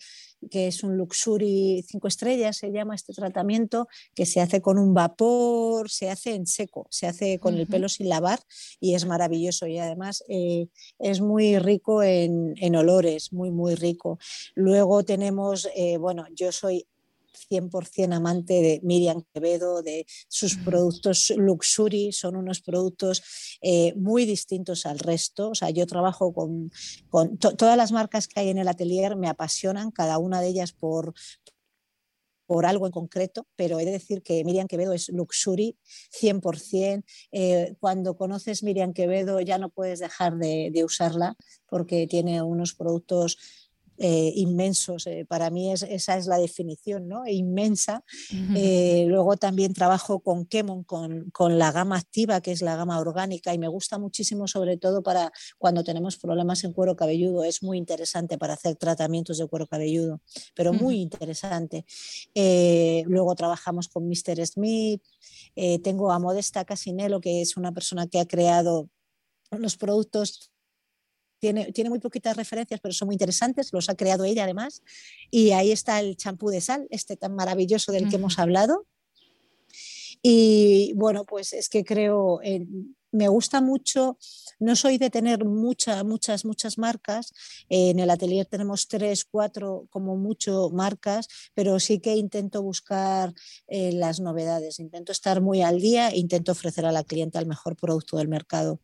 [0.49, 4.93] que es un Luxury 5 estrellas, se llama este tratamiento, que se hace con un
[4.93, 8.39] vapor, se hace en seco, se hace con el pelo sin lavar
[8.79, 10.67] y es maravilloso y además eh,
[10.99, 14.19] es muy rico en, en, olores, muy, muy rico.
[14.55, 16.87] Luego tenemos, eh, bueno, yo soy
[17.33, 23.23] 100% amante de Miriam Quevedo, de sus productos Luxury, son unos productos
[23.61, 25.49] eh, muy distintos al resto.
[25.49, 26.71] O sea, yo trabajo con,
[27.09, 30.71] con todas las marcas que hay en el atelier, me apasionan, cada una de ellas
[30.73, 31.13] por,
[32.45, 35.77] por algo en concreto, pero he de decir que Miriam Quevedo es luxury
[36.11, 37.03] 100%.
[37.31, 41.35] Eh, cuando conoces Miriam Quevedo ya no puedes dejar de, de usarla
[41.67, 43.37] porque tiene unos productos
[43.97, 45.05] eh, inmensos.
[45.07, 47.27] Eh, para mí es, esa es la definición, ¿no?
[47.27, 48.03] inmensa.
[48.55, 52.99] Eh, luego también trabajo con Kemon, con, con, la gama activa, que es la gama
[52.99, 57.43] orgánica, y me gusta muchísimo, sobre todo para cuando tenemos problemas en cuero cabelludo.
[57.43, 60.21] Es muy interesante para hacer tratamientos de cuero cabelludo,
[60.55, 61.85] pero muy interesante.
[63.07, 64.45] luego trabajamos con Mr.
[64.45, 65.03] Smith.
[65.83, 68.89] tengo a Modesta Casinello, que es una persona que ha creado
[69.51, 70.52] los productos
[71.51, 74.81] tiene, muy poquitas referencias, pero son muy interesantes, los ha creado ella además.
[75.29, 78.85] Y ahí está el champú de sal, este tan maravilloso del que hemos hablado.
[80.21, 82.39] Y bueno, pues es que creo,
[83.11, 84.17] me gusta mucho,
[84.59, 87.33] no soy de tener muchas, muchas, muchas marcas.
[87.67, 93.33] en el atelier tenemos tres, cuatro, como mucho marcas, pero sí que intento buscar
[93.67, 97.75] eh, las novedades, intento estar muy al día, intento ofrecer a la clienta el mejor
[97.75, 98.79] producto del mercado.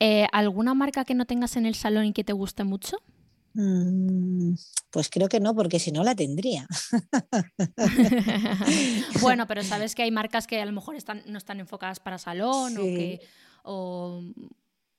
[0.00, 2.98] Eh, ¿Alguna marca que no tengas en el salón y que te guste mucho?
[3.54, 4.54] Mm,
[4.90, 6.66] pues creo que no, porque si no la tendría.
[9.20, 12.18] bueno, pero sabes que hay marcas que a lo mejor están, no están enfocadas para
[12.18, 13.20] salón o que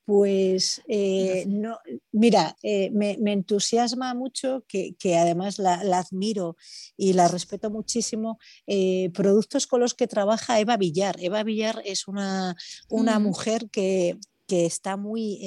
[0.10, 1.78] pues eh, no,
[2.12, 6.58] mira, eh, me, entusiasma mucho que, además la, admiro
[6.98, 8.40] y la respeto muchísimo.
[8.66, 11.18] Eh, productos con los que trabaja Eva Villar.
[11.20, 12.56] Eva Villar es una,
[12.90, 13.24] una mm.
[13.24, 15.38] mujer que, está muy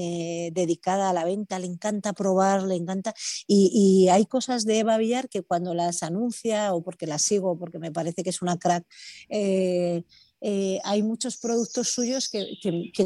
[0.55, 3.13] dedicada a la venta, le encanta probar, le encanta.
[3.49, 7.81] Y, hay cosas de Eva Villar que cuando las anuncia o porque las sigo, porque
[7.81, 8.87] me parece que es una crack,
[9.29, 10.05] eh,
[10.85, 12.59] hay muchos productos suyos que,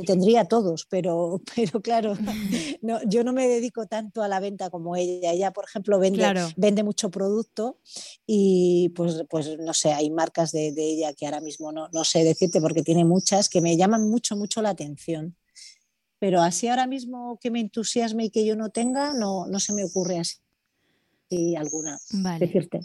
[0.07, 2.17] tendría todos, pero, pero claro,
[2.83, 5.33] no, yo no me dedico tanto a la venta como ella.
[5.33, 6.25] Ella, por ejemplo, vende,
[6.57, 7.79] vende mucho producto
[8.27, 12.25] y pues, pues no sé, hay marcas de, ella que ahora mismo no, no sé
[12.25, 15.37] decirte porque tiene muchas que me llaman mucho, mucho la atención.
[16.19, 19.75] Pero así ahora mismo que me entusiasme y que yo no tenga, no, no se
[19.75, 21.99] me ocurre así alguna
[22.39, 22.81] decirte.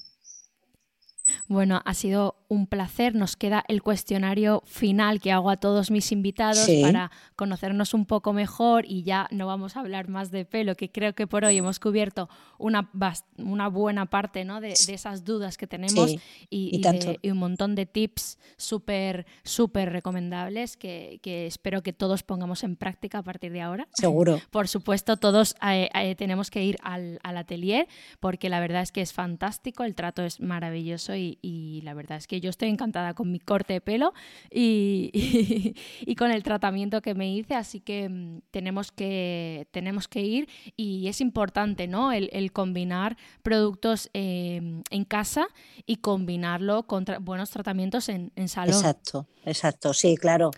[1.52, 3.14] Bueno, ha sido un placer.
[3.14, 8.32] Nos queda el cuestionario final que hago a todos mis invitados para conocernos un poco
[8.32, 11.58] mejor y ya no vamos a hablar más de pelo, que creo que por hoy
[11.58, 12.90] hemos cubierto una,
[13.38, 14.62] una buena parte ¿no?
[14.62, 16.16] de, esas dudas que tenemos
[16.50, 16.82] y,
[17.24, 23.24] un montón de tips súper, súper recomendables que, espero que todos pongamos en práctica a
[23.24, 23.88] partir de ahora.
[23.94, 24.40] Seguro.
[24.52, 27.88] por supuesto, todos eh, eh, tenemos que ir al, al atelier
[28.22, 32.28] porque la verdad es que es fantástico, el trato es maravilloso y, la verdad es
[32.28, 34.14] que yo estoy encantada con mi corte de pelo
[34.52, 40.50] y, con el tratamiento que me hice, así que mm, tenemos que, tenemos que ir
[40.76, 42.12] y es importante ¿no?
[42.12, 45.48] el, combinar productos em, en casa
[45.86, 48.76] y combinarlo con buenos tratamientos en, en, salón.
[48.76, 50.52] Exacto, exacto, sí, claro.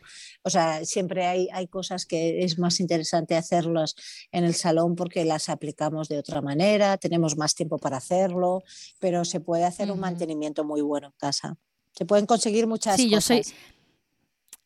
[0.43, 3.95] O sea, siempre hay, hay cosas que es más interesante hacerlas
[4.31, 8.63] en el salón porque las aplicamos de otra manera, tenemos más tiempo para hacerlo,
[8.99, 11.55] pero se puede hacer un mantenimiento muy bueno en casa.
[11.91, 13.38] Se pueden conseguir muchas sí, cosas.
[13.38, 13.55] Yo soy,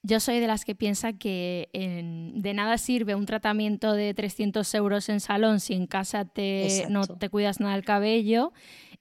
[0.03, 5.09] yo soy de las que piensa que de nada sirve un tratamiento de 300 euros
[5.09, 8.53] en salón si en casa te, no te cuidas nada el cabello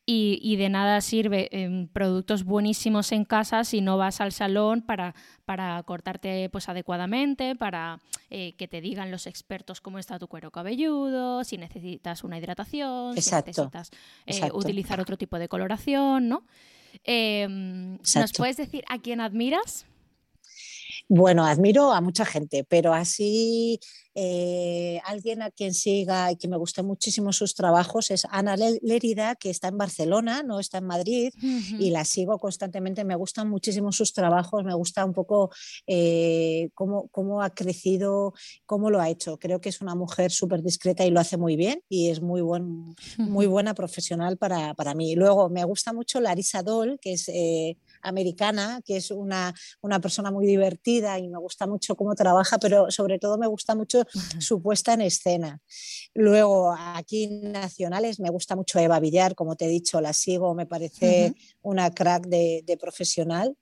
[0.09, 5.17] y, de nada sirve em, productos buenísimos en casa si no vas al salón para,
[5.45, 7.99] para cortarte pues adecuadamente, para
[8.31, 13.21] eh, que te digan los expertos cómo está tu cuero cabelludo, si necesitas una hidratación,
[13.21, 13.91] si necesitas
[14.27, 16.45] eh, utilizar otro tipo de coloración, ¿no?
[17.05, 19.87] Em, ¿Nos puedes decir a quién admiras?
[21.09, 23.79] Bueno, admiro a mucha gente, pero así
[24.19, 29.35] Eh, alguien a quien siga y que me guste muchísimo sus trabajos es Ana Lerida,
[29.35, 31.35] que está en Barcelona, no está en Madrid,
[31.79, 33.05] y la sigo constantemente.
[33.05, 35.51] Me gustan muchísimo sus trabajos, me gusta un poco
[35.87, 38.33] eh, cómo, cómo, ha crecido,
[38.65, 39.39] cómo lo ha hecho.
[39.39, 42.41] Creo que es una mujer súper discreta y lo hace muy bien y es muy,
[42.41, 45.15] buen, muy buena profesional para, para mí.
[45.15, 47.77] Luego me gusta mucho Larisa Doll, que es eh,
[48.07, 52.91] americana, que es una, una, persona muy divertida y me gusta mucho cómo trabaja, pero
[52.91, 54.05] sobre todo me gusta mucho
[54.39, 55.61] su puesta en escena.
[56.15, 60.67] Luego, aquí nacionales, me gusta mucho Eva Villar, como te he dicho, la sigo, me
[60.67, 63.57] parece una crack de, de profesional.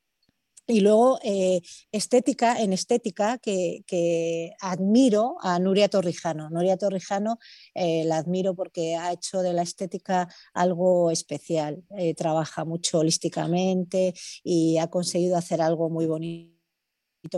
[0.67, 1.61] Y luego eh,
[1.93, 6.49] estética, en estética, que, admiro a Nuria Torrijano.
[6.49, 7.39] Nuria Torrijano
[7.75, 11.85] eh, la admiro porque ha hecho de la estética algo especial.
[11.99, 16.55] Eh, trabaja mucho holísticamente y ha conseguido hacer algo muy bonito,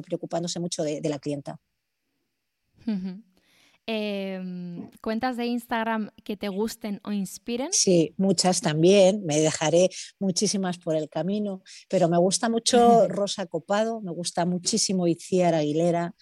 [0.05, 1.59] preocupándose mucho de, la clienta.
[3.87, 7.69] Em, ¿Cuentas de Instagram que te gusten o inspiren?
[7.73, 9.25] Sí, muchas también.
[9.25, 12.77] Me dejaré muchísimas por el camino, pero me gusta mucho
[13.09, 16.15] Rosa Copado, me gusta muchísimo Itziar Aguilera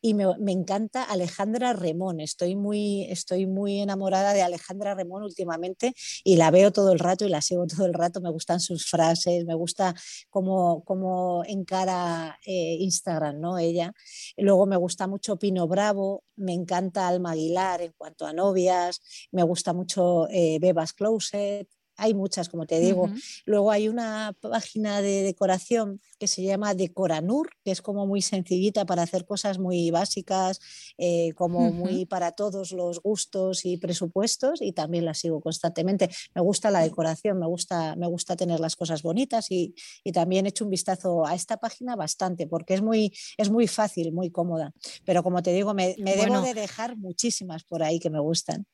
[0.00, 2.20] y me, encanta Alejandra Remón.
[2.20, 5.94] Estoy muy, estoy muy enamorada de Alejandra Remón últimamente
[6.24, 8.20] y la veo todo el rato y la sigo todo el rato.
[8.20, 9.94] Me gustan sus frases, me gusta
[10.30, 13.58] cómo, cómo encara eh, Instagram, ¿no?
[13.58, 13.92] Ella.
[14.36, 19.00] luego me gusta mucho Pino Bravo, me encanta Alma Aguilar en cuanto a novias,
[19.32, 21.68] me gusta mucho eh, Bebas Closet,
[21.98, 23.10] hay muchas, como te digo.
[23.44, 28.86] Luego hay una página de decoración que se llama Decoranur, que es como muy sencillita
[28.86, 30.60] para hacer cosas muy básicas,
[30.96, 36.08] eh, como muy para todos los gustos y presupuestos, y también la sigo constantemente.
[36.34, 39.74] Me gusta la decoración, me gusta, me gusta tener las cosas bonitas y,
[40.12, 44.12] también he hecho un vistazo a esta página bastante, porque es muy, es muy fácil,
[44.12, 44.72] muy cómoda.
[45.04, 48.66] Pero como te digo, me, debo de dejar muchísimas por ahí que me gustan.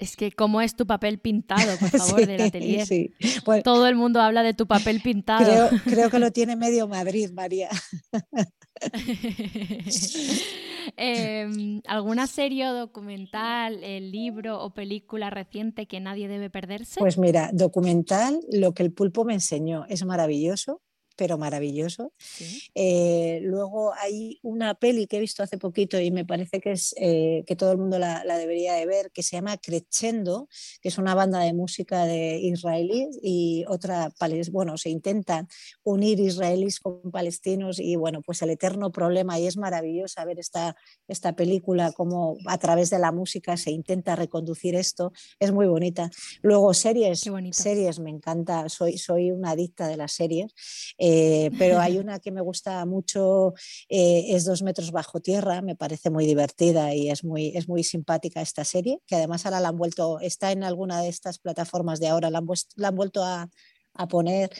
[0.00, 2.88] Es que cómo es tu papel pintado, por favor, del atelier.
[3.62, 5.68] Todo el mundo habla de tu papel pintado.
[5.84, 7.68] Creo, que lo tiene medio Madrid, María.
[10.96, 16.98] Em, ¿Alguna serie o documental, el libro o película reciente que nadie debe perderse?
[16.98, 20.80] Pues mira, documental, lo que el pulpo me enseñó es maravilloso
[21.20, 22.14] pero maravilloso.
[22.74, 26.94] Eh, luego hay una peli que he visto hace poquito y me parece que, es,
[26.96, 30.48] eh, que todo el mundo la, debería de ver, que se llama Crescendo,
[30.80, 34.14] que es una banda de música de israelíes y otra,
[34.50, 35.46] bueno, se intentan
[35.82, 40.74] unir israelíes con palestinos y bueno, pues el eterno problema y es maravilloso ver esta,
[41.06, 46.08] esta película, como a través de la música se intenta reconducir esto, es muy bonita.
[46.40, 50.30] Luego series, series me encanta, soy, soy una adicta de las series.
[50.96, 51.09] Eh,
[51.58, 53.54] pero hay una que me gusta mucho,
[53.88, 57.84] eh, es Dos metros bajo tierra, me parece muy divertida y es muy, es muy
[57.84, 62.00] simpática esta serie, que además ahora la han vuelto, está en alguna de estas plataformas
[62.00, 62.46] de ahora, la han,
[62.76, 63.48] la han vuelto a,
[63.94, 64.50] a poner.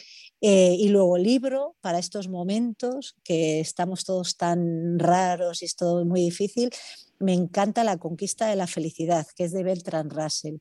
[0.40, 6.04] Eh, y luego libro para estos momentos que estamos todos tan raros y es todo
[6.04, 6.70] muy difícil.
[7.18, 10.56] Me encanta La conquista de la felicidad, que es de Beltrán Russell.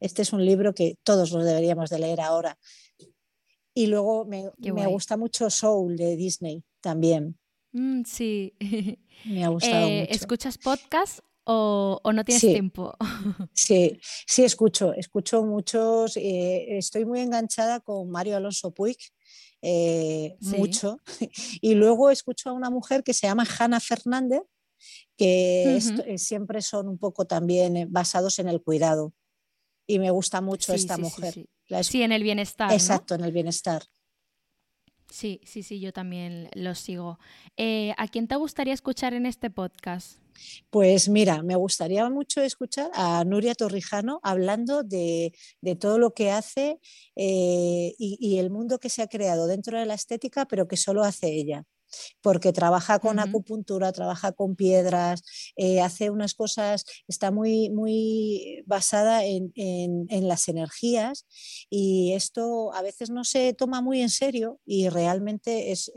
[0.00, 2.58] Este es un libro que todos los deberíamos de leer ahora.
[3.74, 4.50] Y luego me,
[4.86, 7.36] gusta mucho Soul de Disney también.
[7.72, 8.54] Mm, sí.
[9.24, 10.12] Me ha gustado eh, mucho.
[10.12, 12.94] ¿Escuchas podcast o, no tienes tiempo?
[13.52, 14.92] sí, sí, escucho.
[14.94, 16.16] Escucho muchos.
[16.16, 18.98] Eh, estoy muy enganchada con Mario Alonso Puig.
[19.60, 20.98] Eh, mucho.
[21.60, 24.42] Y luego escucho a una mujer que se llama Hanna Fernández,
[25.16, 25.80] que
[26.16, 29.12] siempre son un poco también basados en el cuidado.
[29.86, 31.46] Y me gusta mucho esta mujer.
[31.82, 32.72] Sí, en el bienestar.
[32.72, 33.82] Exacto, en el bienestar.
[35.10, 37.18] Sí, sí, sí, yo también lo sigo.
[37.56, 40.18] Eh, ¿A quién te gustaría escuchar en este podcast?
[40.70, 45.32] Pues mira, me gustaría mucho escuchar a Nuria Torrijano hablando de,
[45.78, 46.80] todo lo que hace
[47.14, 51.04] eh, y, el mundo que se ha creado dentro de la estética, pero que solo
[51.04, 51.64] hace ella
[52.20, 55.22] porque trabaja con acupuntura, trabaja con piedras,
[55.56, 59.52] eh, hace unas cosas, está muy, muy basada en,
[60.28, 61.26] las energías
[61.68, 65.92] y esto a veces no se toma muy en serio y realmente es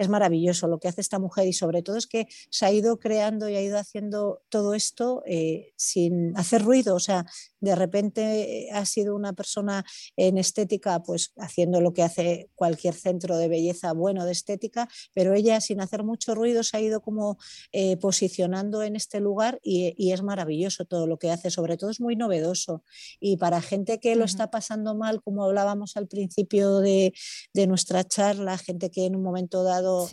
[0.00, 2.98] es maravilloso lo que hace esta mujer y sobre todo es que se ha ido
[2.98, 7.26] creando y ha ido haciendo todo esto eh, sin hacer ruido, o sea,
[7.60, 9.84] de repente eh, ha sido una persona
[10.16, 15.34] en estética, pues haciendo lo que hace cualquier centro de belleza bueno de estética, pero
[15.34, 17.38] ella sin hacer mucho ruido se ha ido como
[17.72, 22.00] eh, posicionando en este lugar y, es maravilloso todo lo que hace, sobre todo es
[22.00, 22.82] muy novedoso.
[23.20, 27.12] Y para gente que lo está pasando mal, como hablábamos al principio de,
[27.54, 30.08] de nuestra charla, gente que en un momento dado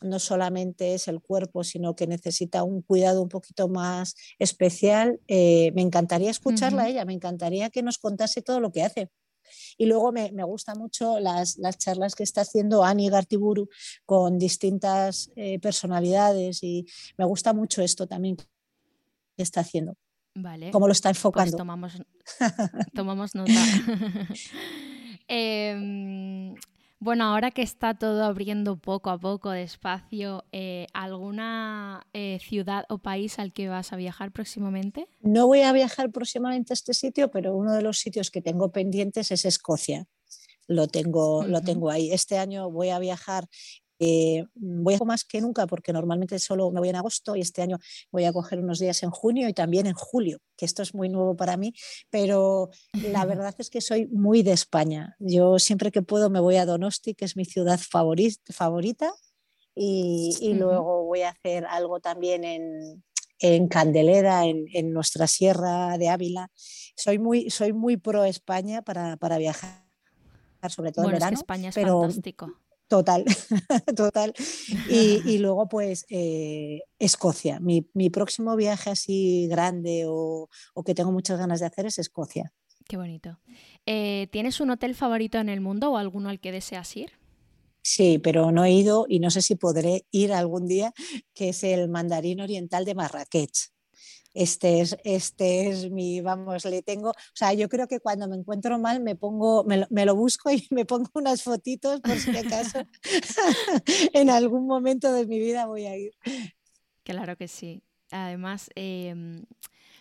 [0.00, 5.20] no solamente es el cuerpo, sino que necesita un cuidado un poquito más especial.
[5.28, 9.10] Eh, me encantaría escucharla a ella, me encantaría que nos contase todo lo que hace.
[9.76, 13.68] Y luego me, me gustan mucho las, las, charlas que está haciendo Ani Gartiburu
[14.04, 16.86] con distintas eh, personalidades y
[17.16, 18.46] me gusta mucho esto también que
[19.36, 19.96] está haciendo.
[20.34, 20.70] Vale.
[20.70, 21.56] Cómo lo está Pues enfocando.
[21.56, 21.94] tomamos,
[22.94, 23.52] tomamos nota.
[25.32, 26.54] Em,
[27.00, 32.98] bueno, ahora que está todo abriendo poco a poco, despacio, eh, ¿alguna eh, ciudad o
[32.98, 35.08] país al que vas a viajar próximamente?
[35.20, 38.70] No voy a viajar próximamente a este sitio, pero uno de los sitios que tengo
[38.70, 40.06] pendientes es Escocia.
[40.68, 42.12] Lo tengo, lo tengo ahí.
[42.12, 43.48] Este año voy a viajar,
[44.00, 47.60] eh, voy a más que nunca porque normalmente solo me voy en agosto y este
[47.60, 47.78] año
[48.10, 51.10] voy a coger unos días en junio y también en julio, que esto es muy
[51.10, 51.74] nuevo para mí,
[52.08, 55.16] pero la verdad es que soy muy de España.
[55.18, 59.12] Yo siempre que puedo me voy a Donosti, que es mi ciudad favori- favorita,
[59.74, 63.04] y, luego voy a hacer algo también en,
[63.38, 66.48] en Candelera, en, en nuestra sierra de Ávila.
[66.96, 69.84] Soy muy, soy muy pro España para, para viajar,
[70.68, 71.40] sobre todo Bueno, en es que verano.
[71.40, 72.52] España es pero fantástico.
[72.90, 73.24] Total,
[73.96, 74.34] total.
[74.88, 77.60] Y, y luego, pues, eh, Escocia.
[77.60, 82.00] Mi, mi próximo viaje así grande o, o que tengo muchas ganas de hacer es
[82.00, 82.52] Escocia.
[82.88, 83.38] Qué bonito.
[83.86, 87.12] Eh, ¿Tienes un hotel favorito en el mundo o alguno al que deseas ir?
[87.80, 90.92] Sí, pero no he ido y no sé si podré ir algún día,
[91.32, 93.70] que es el Mandarín Oriental de Marrakech.
[94.34, 98.36] Este es, este es mi, vamos, le tengo, o sea, yo creo que cuando me
[98.36, 102.16] encuentro mal me pongo, me lo, me lo busco y me pongo unas fotitos por
[102.16, 102.80] si acaso
[104.12, 106.12] en algún momento de mi vida voy a ir.
[107.02, 107.82] Claro que sí.
[108.10, 109.44] Además, em,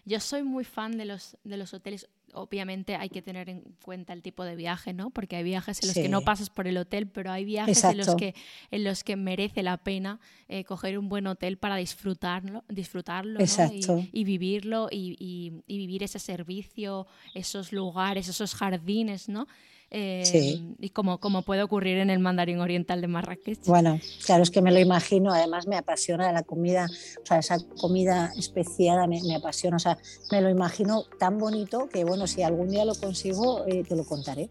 [0.10, 2.08] yo soy muy fan de los, de los hoteles.
[2.34, 5.10] Obviamente hay que tener en cuenta el tipo de viaje, ¿no?
[5.10, 7.98] Porque hay viajes en los que no pasas por el hotel, pero hay viajes en
[7.98, 8.36] los que,
[8.72, 13.46] en los que merece la pena eh, coger un buen hotel para disfrutarlo, disfrutarlo ¿no?
[13.74, 13.82] Y,
[14.12, 19.48] y vivirlo y, y- y vivir ese servicio, esos lugares, esos jardines, ¿no?
[19.92, 20.76] Eh, Sí.
[20.80, 23.66] Y como, como puede ocurrir en el Mandarín Oriental de Marrakech.
[23.66, 26.88] Bueno, claro, es que me lo imagino, además me apasiona la comida,
[27.22, 29.98] o sea, esa comida especiada me, me apasiona, o sea,
[30.32, 34.06] me lo imagino tan bonito que, bueno, si algún día lo consigo, eh, te lo
[34.06, 34.50] contaré.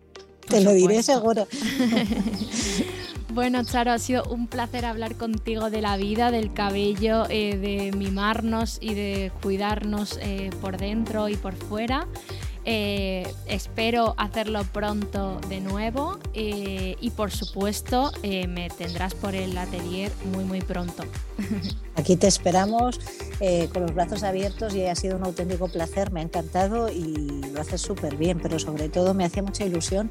[0.49, 1.47] Te lo diré seguro.
[3.30, 7.97] Bueno, Charo, ha sido un placer hablar contigo de la vida, del cabello, eh, de
[7.97, 12.09] mimarnos y de cuidarnos eh, por dentro y por fuera.
[12.70, 19.56] Eh, espero hacerlo pronto de nuevo eh, y por supuesto eh, me tendrás por el
[19.56, 21.02] atelier muy muy pronto.
[21.94, 23.00] Aquí te esperamos
[23.72, 27.60] con los brazos abiertos y ha sido un auténtico placer, me ha encantado y lo
[27.60, 30.10] haces súper bien, pero sobre todo me hacía mucha ilusión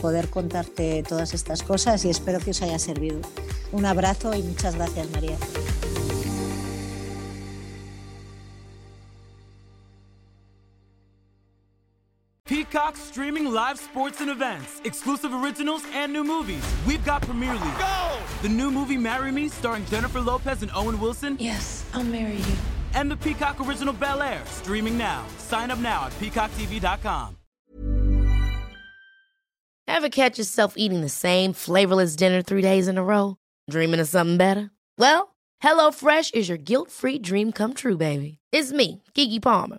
[0.00, 3.20] poder contarte todas estas cosas y espero que os haya servido.
[3.70, 5.36] Un abrazo y muchas gracias, María.
[12.54, 16.62] Peacock streaming live sports and events, exclusive originals, and new movies.
[16.86, 17.78] We've got Premier League.
[17.78, 18.18] Go!
[18.42, 22.54] The new movie Marry Me, starring Jennifer Lopez and Owen Wilson, Yes, I'll marry you.
[22.92, 25.24] and the Peacock original Bel Air, streaming now.
[25.38, 27.38] Sign up now at peacocktv.com.
[29.88, 33.38] Ever catch yourself eating the same flavorless dinner three days in a row?
[33.70, 34.70] Dreaming of something better?
[34.98, 38.38] Well, HelloFresh is your guilt free dream come true, baby.
[38.52, 39.78] It's me, Kiki Palmer.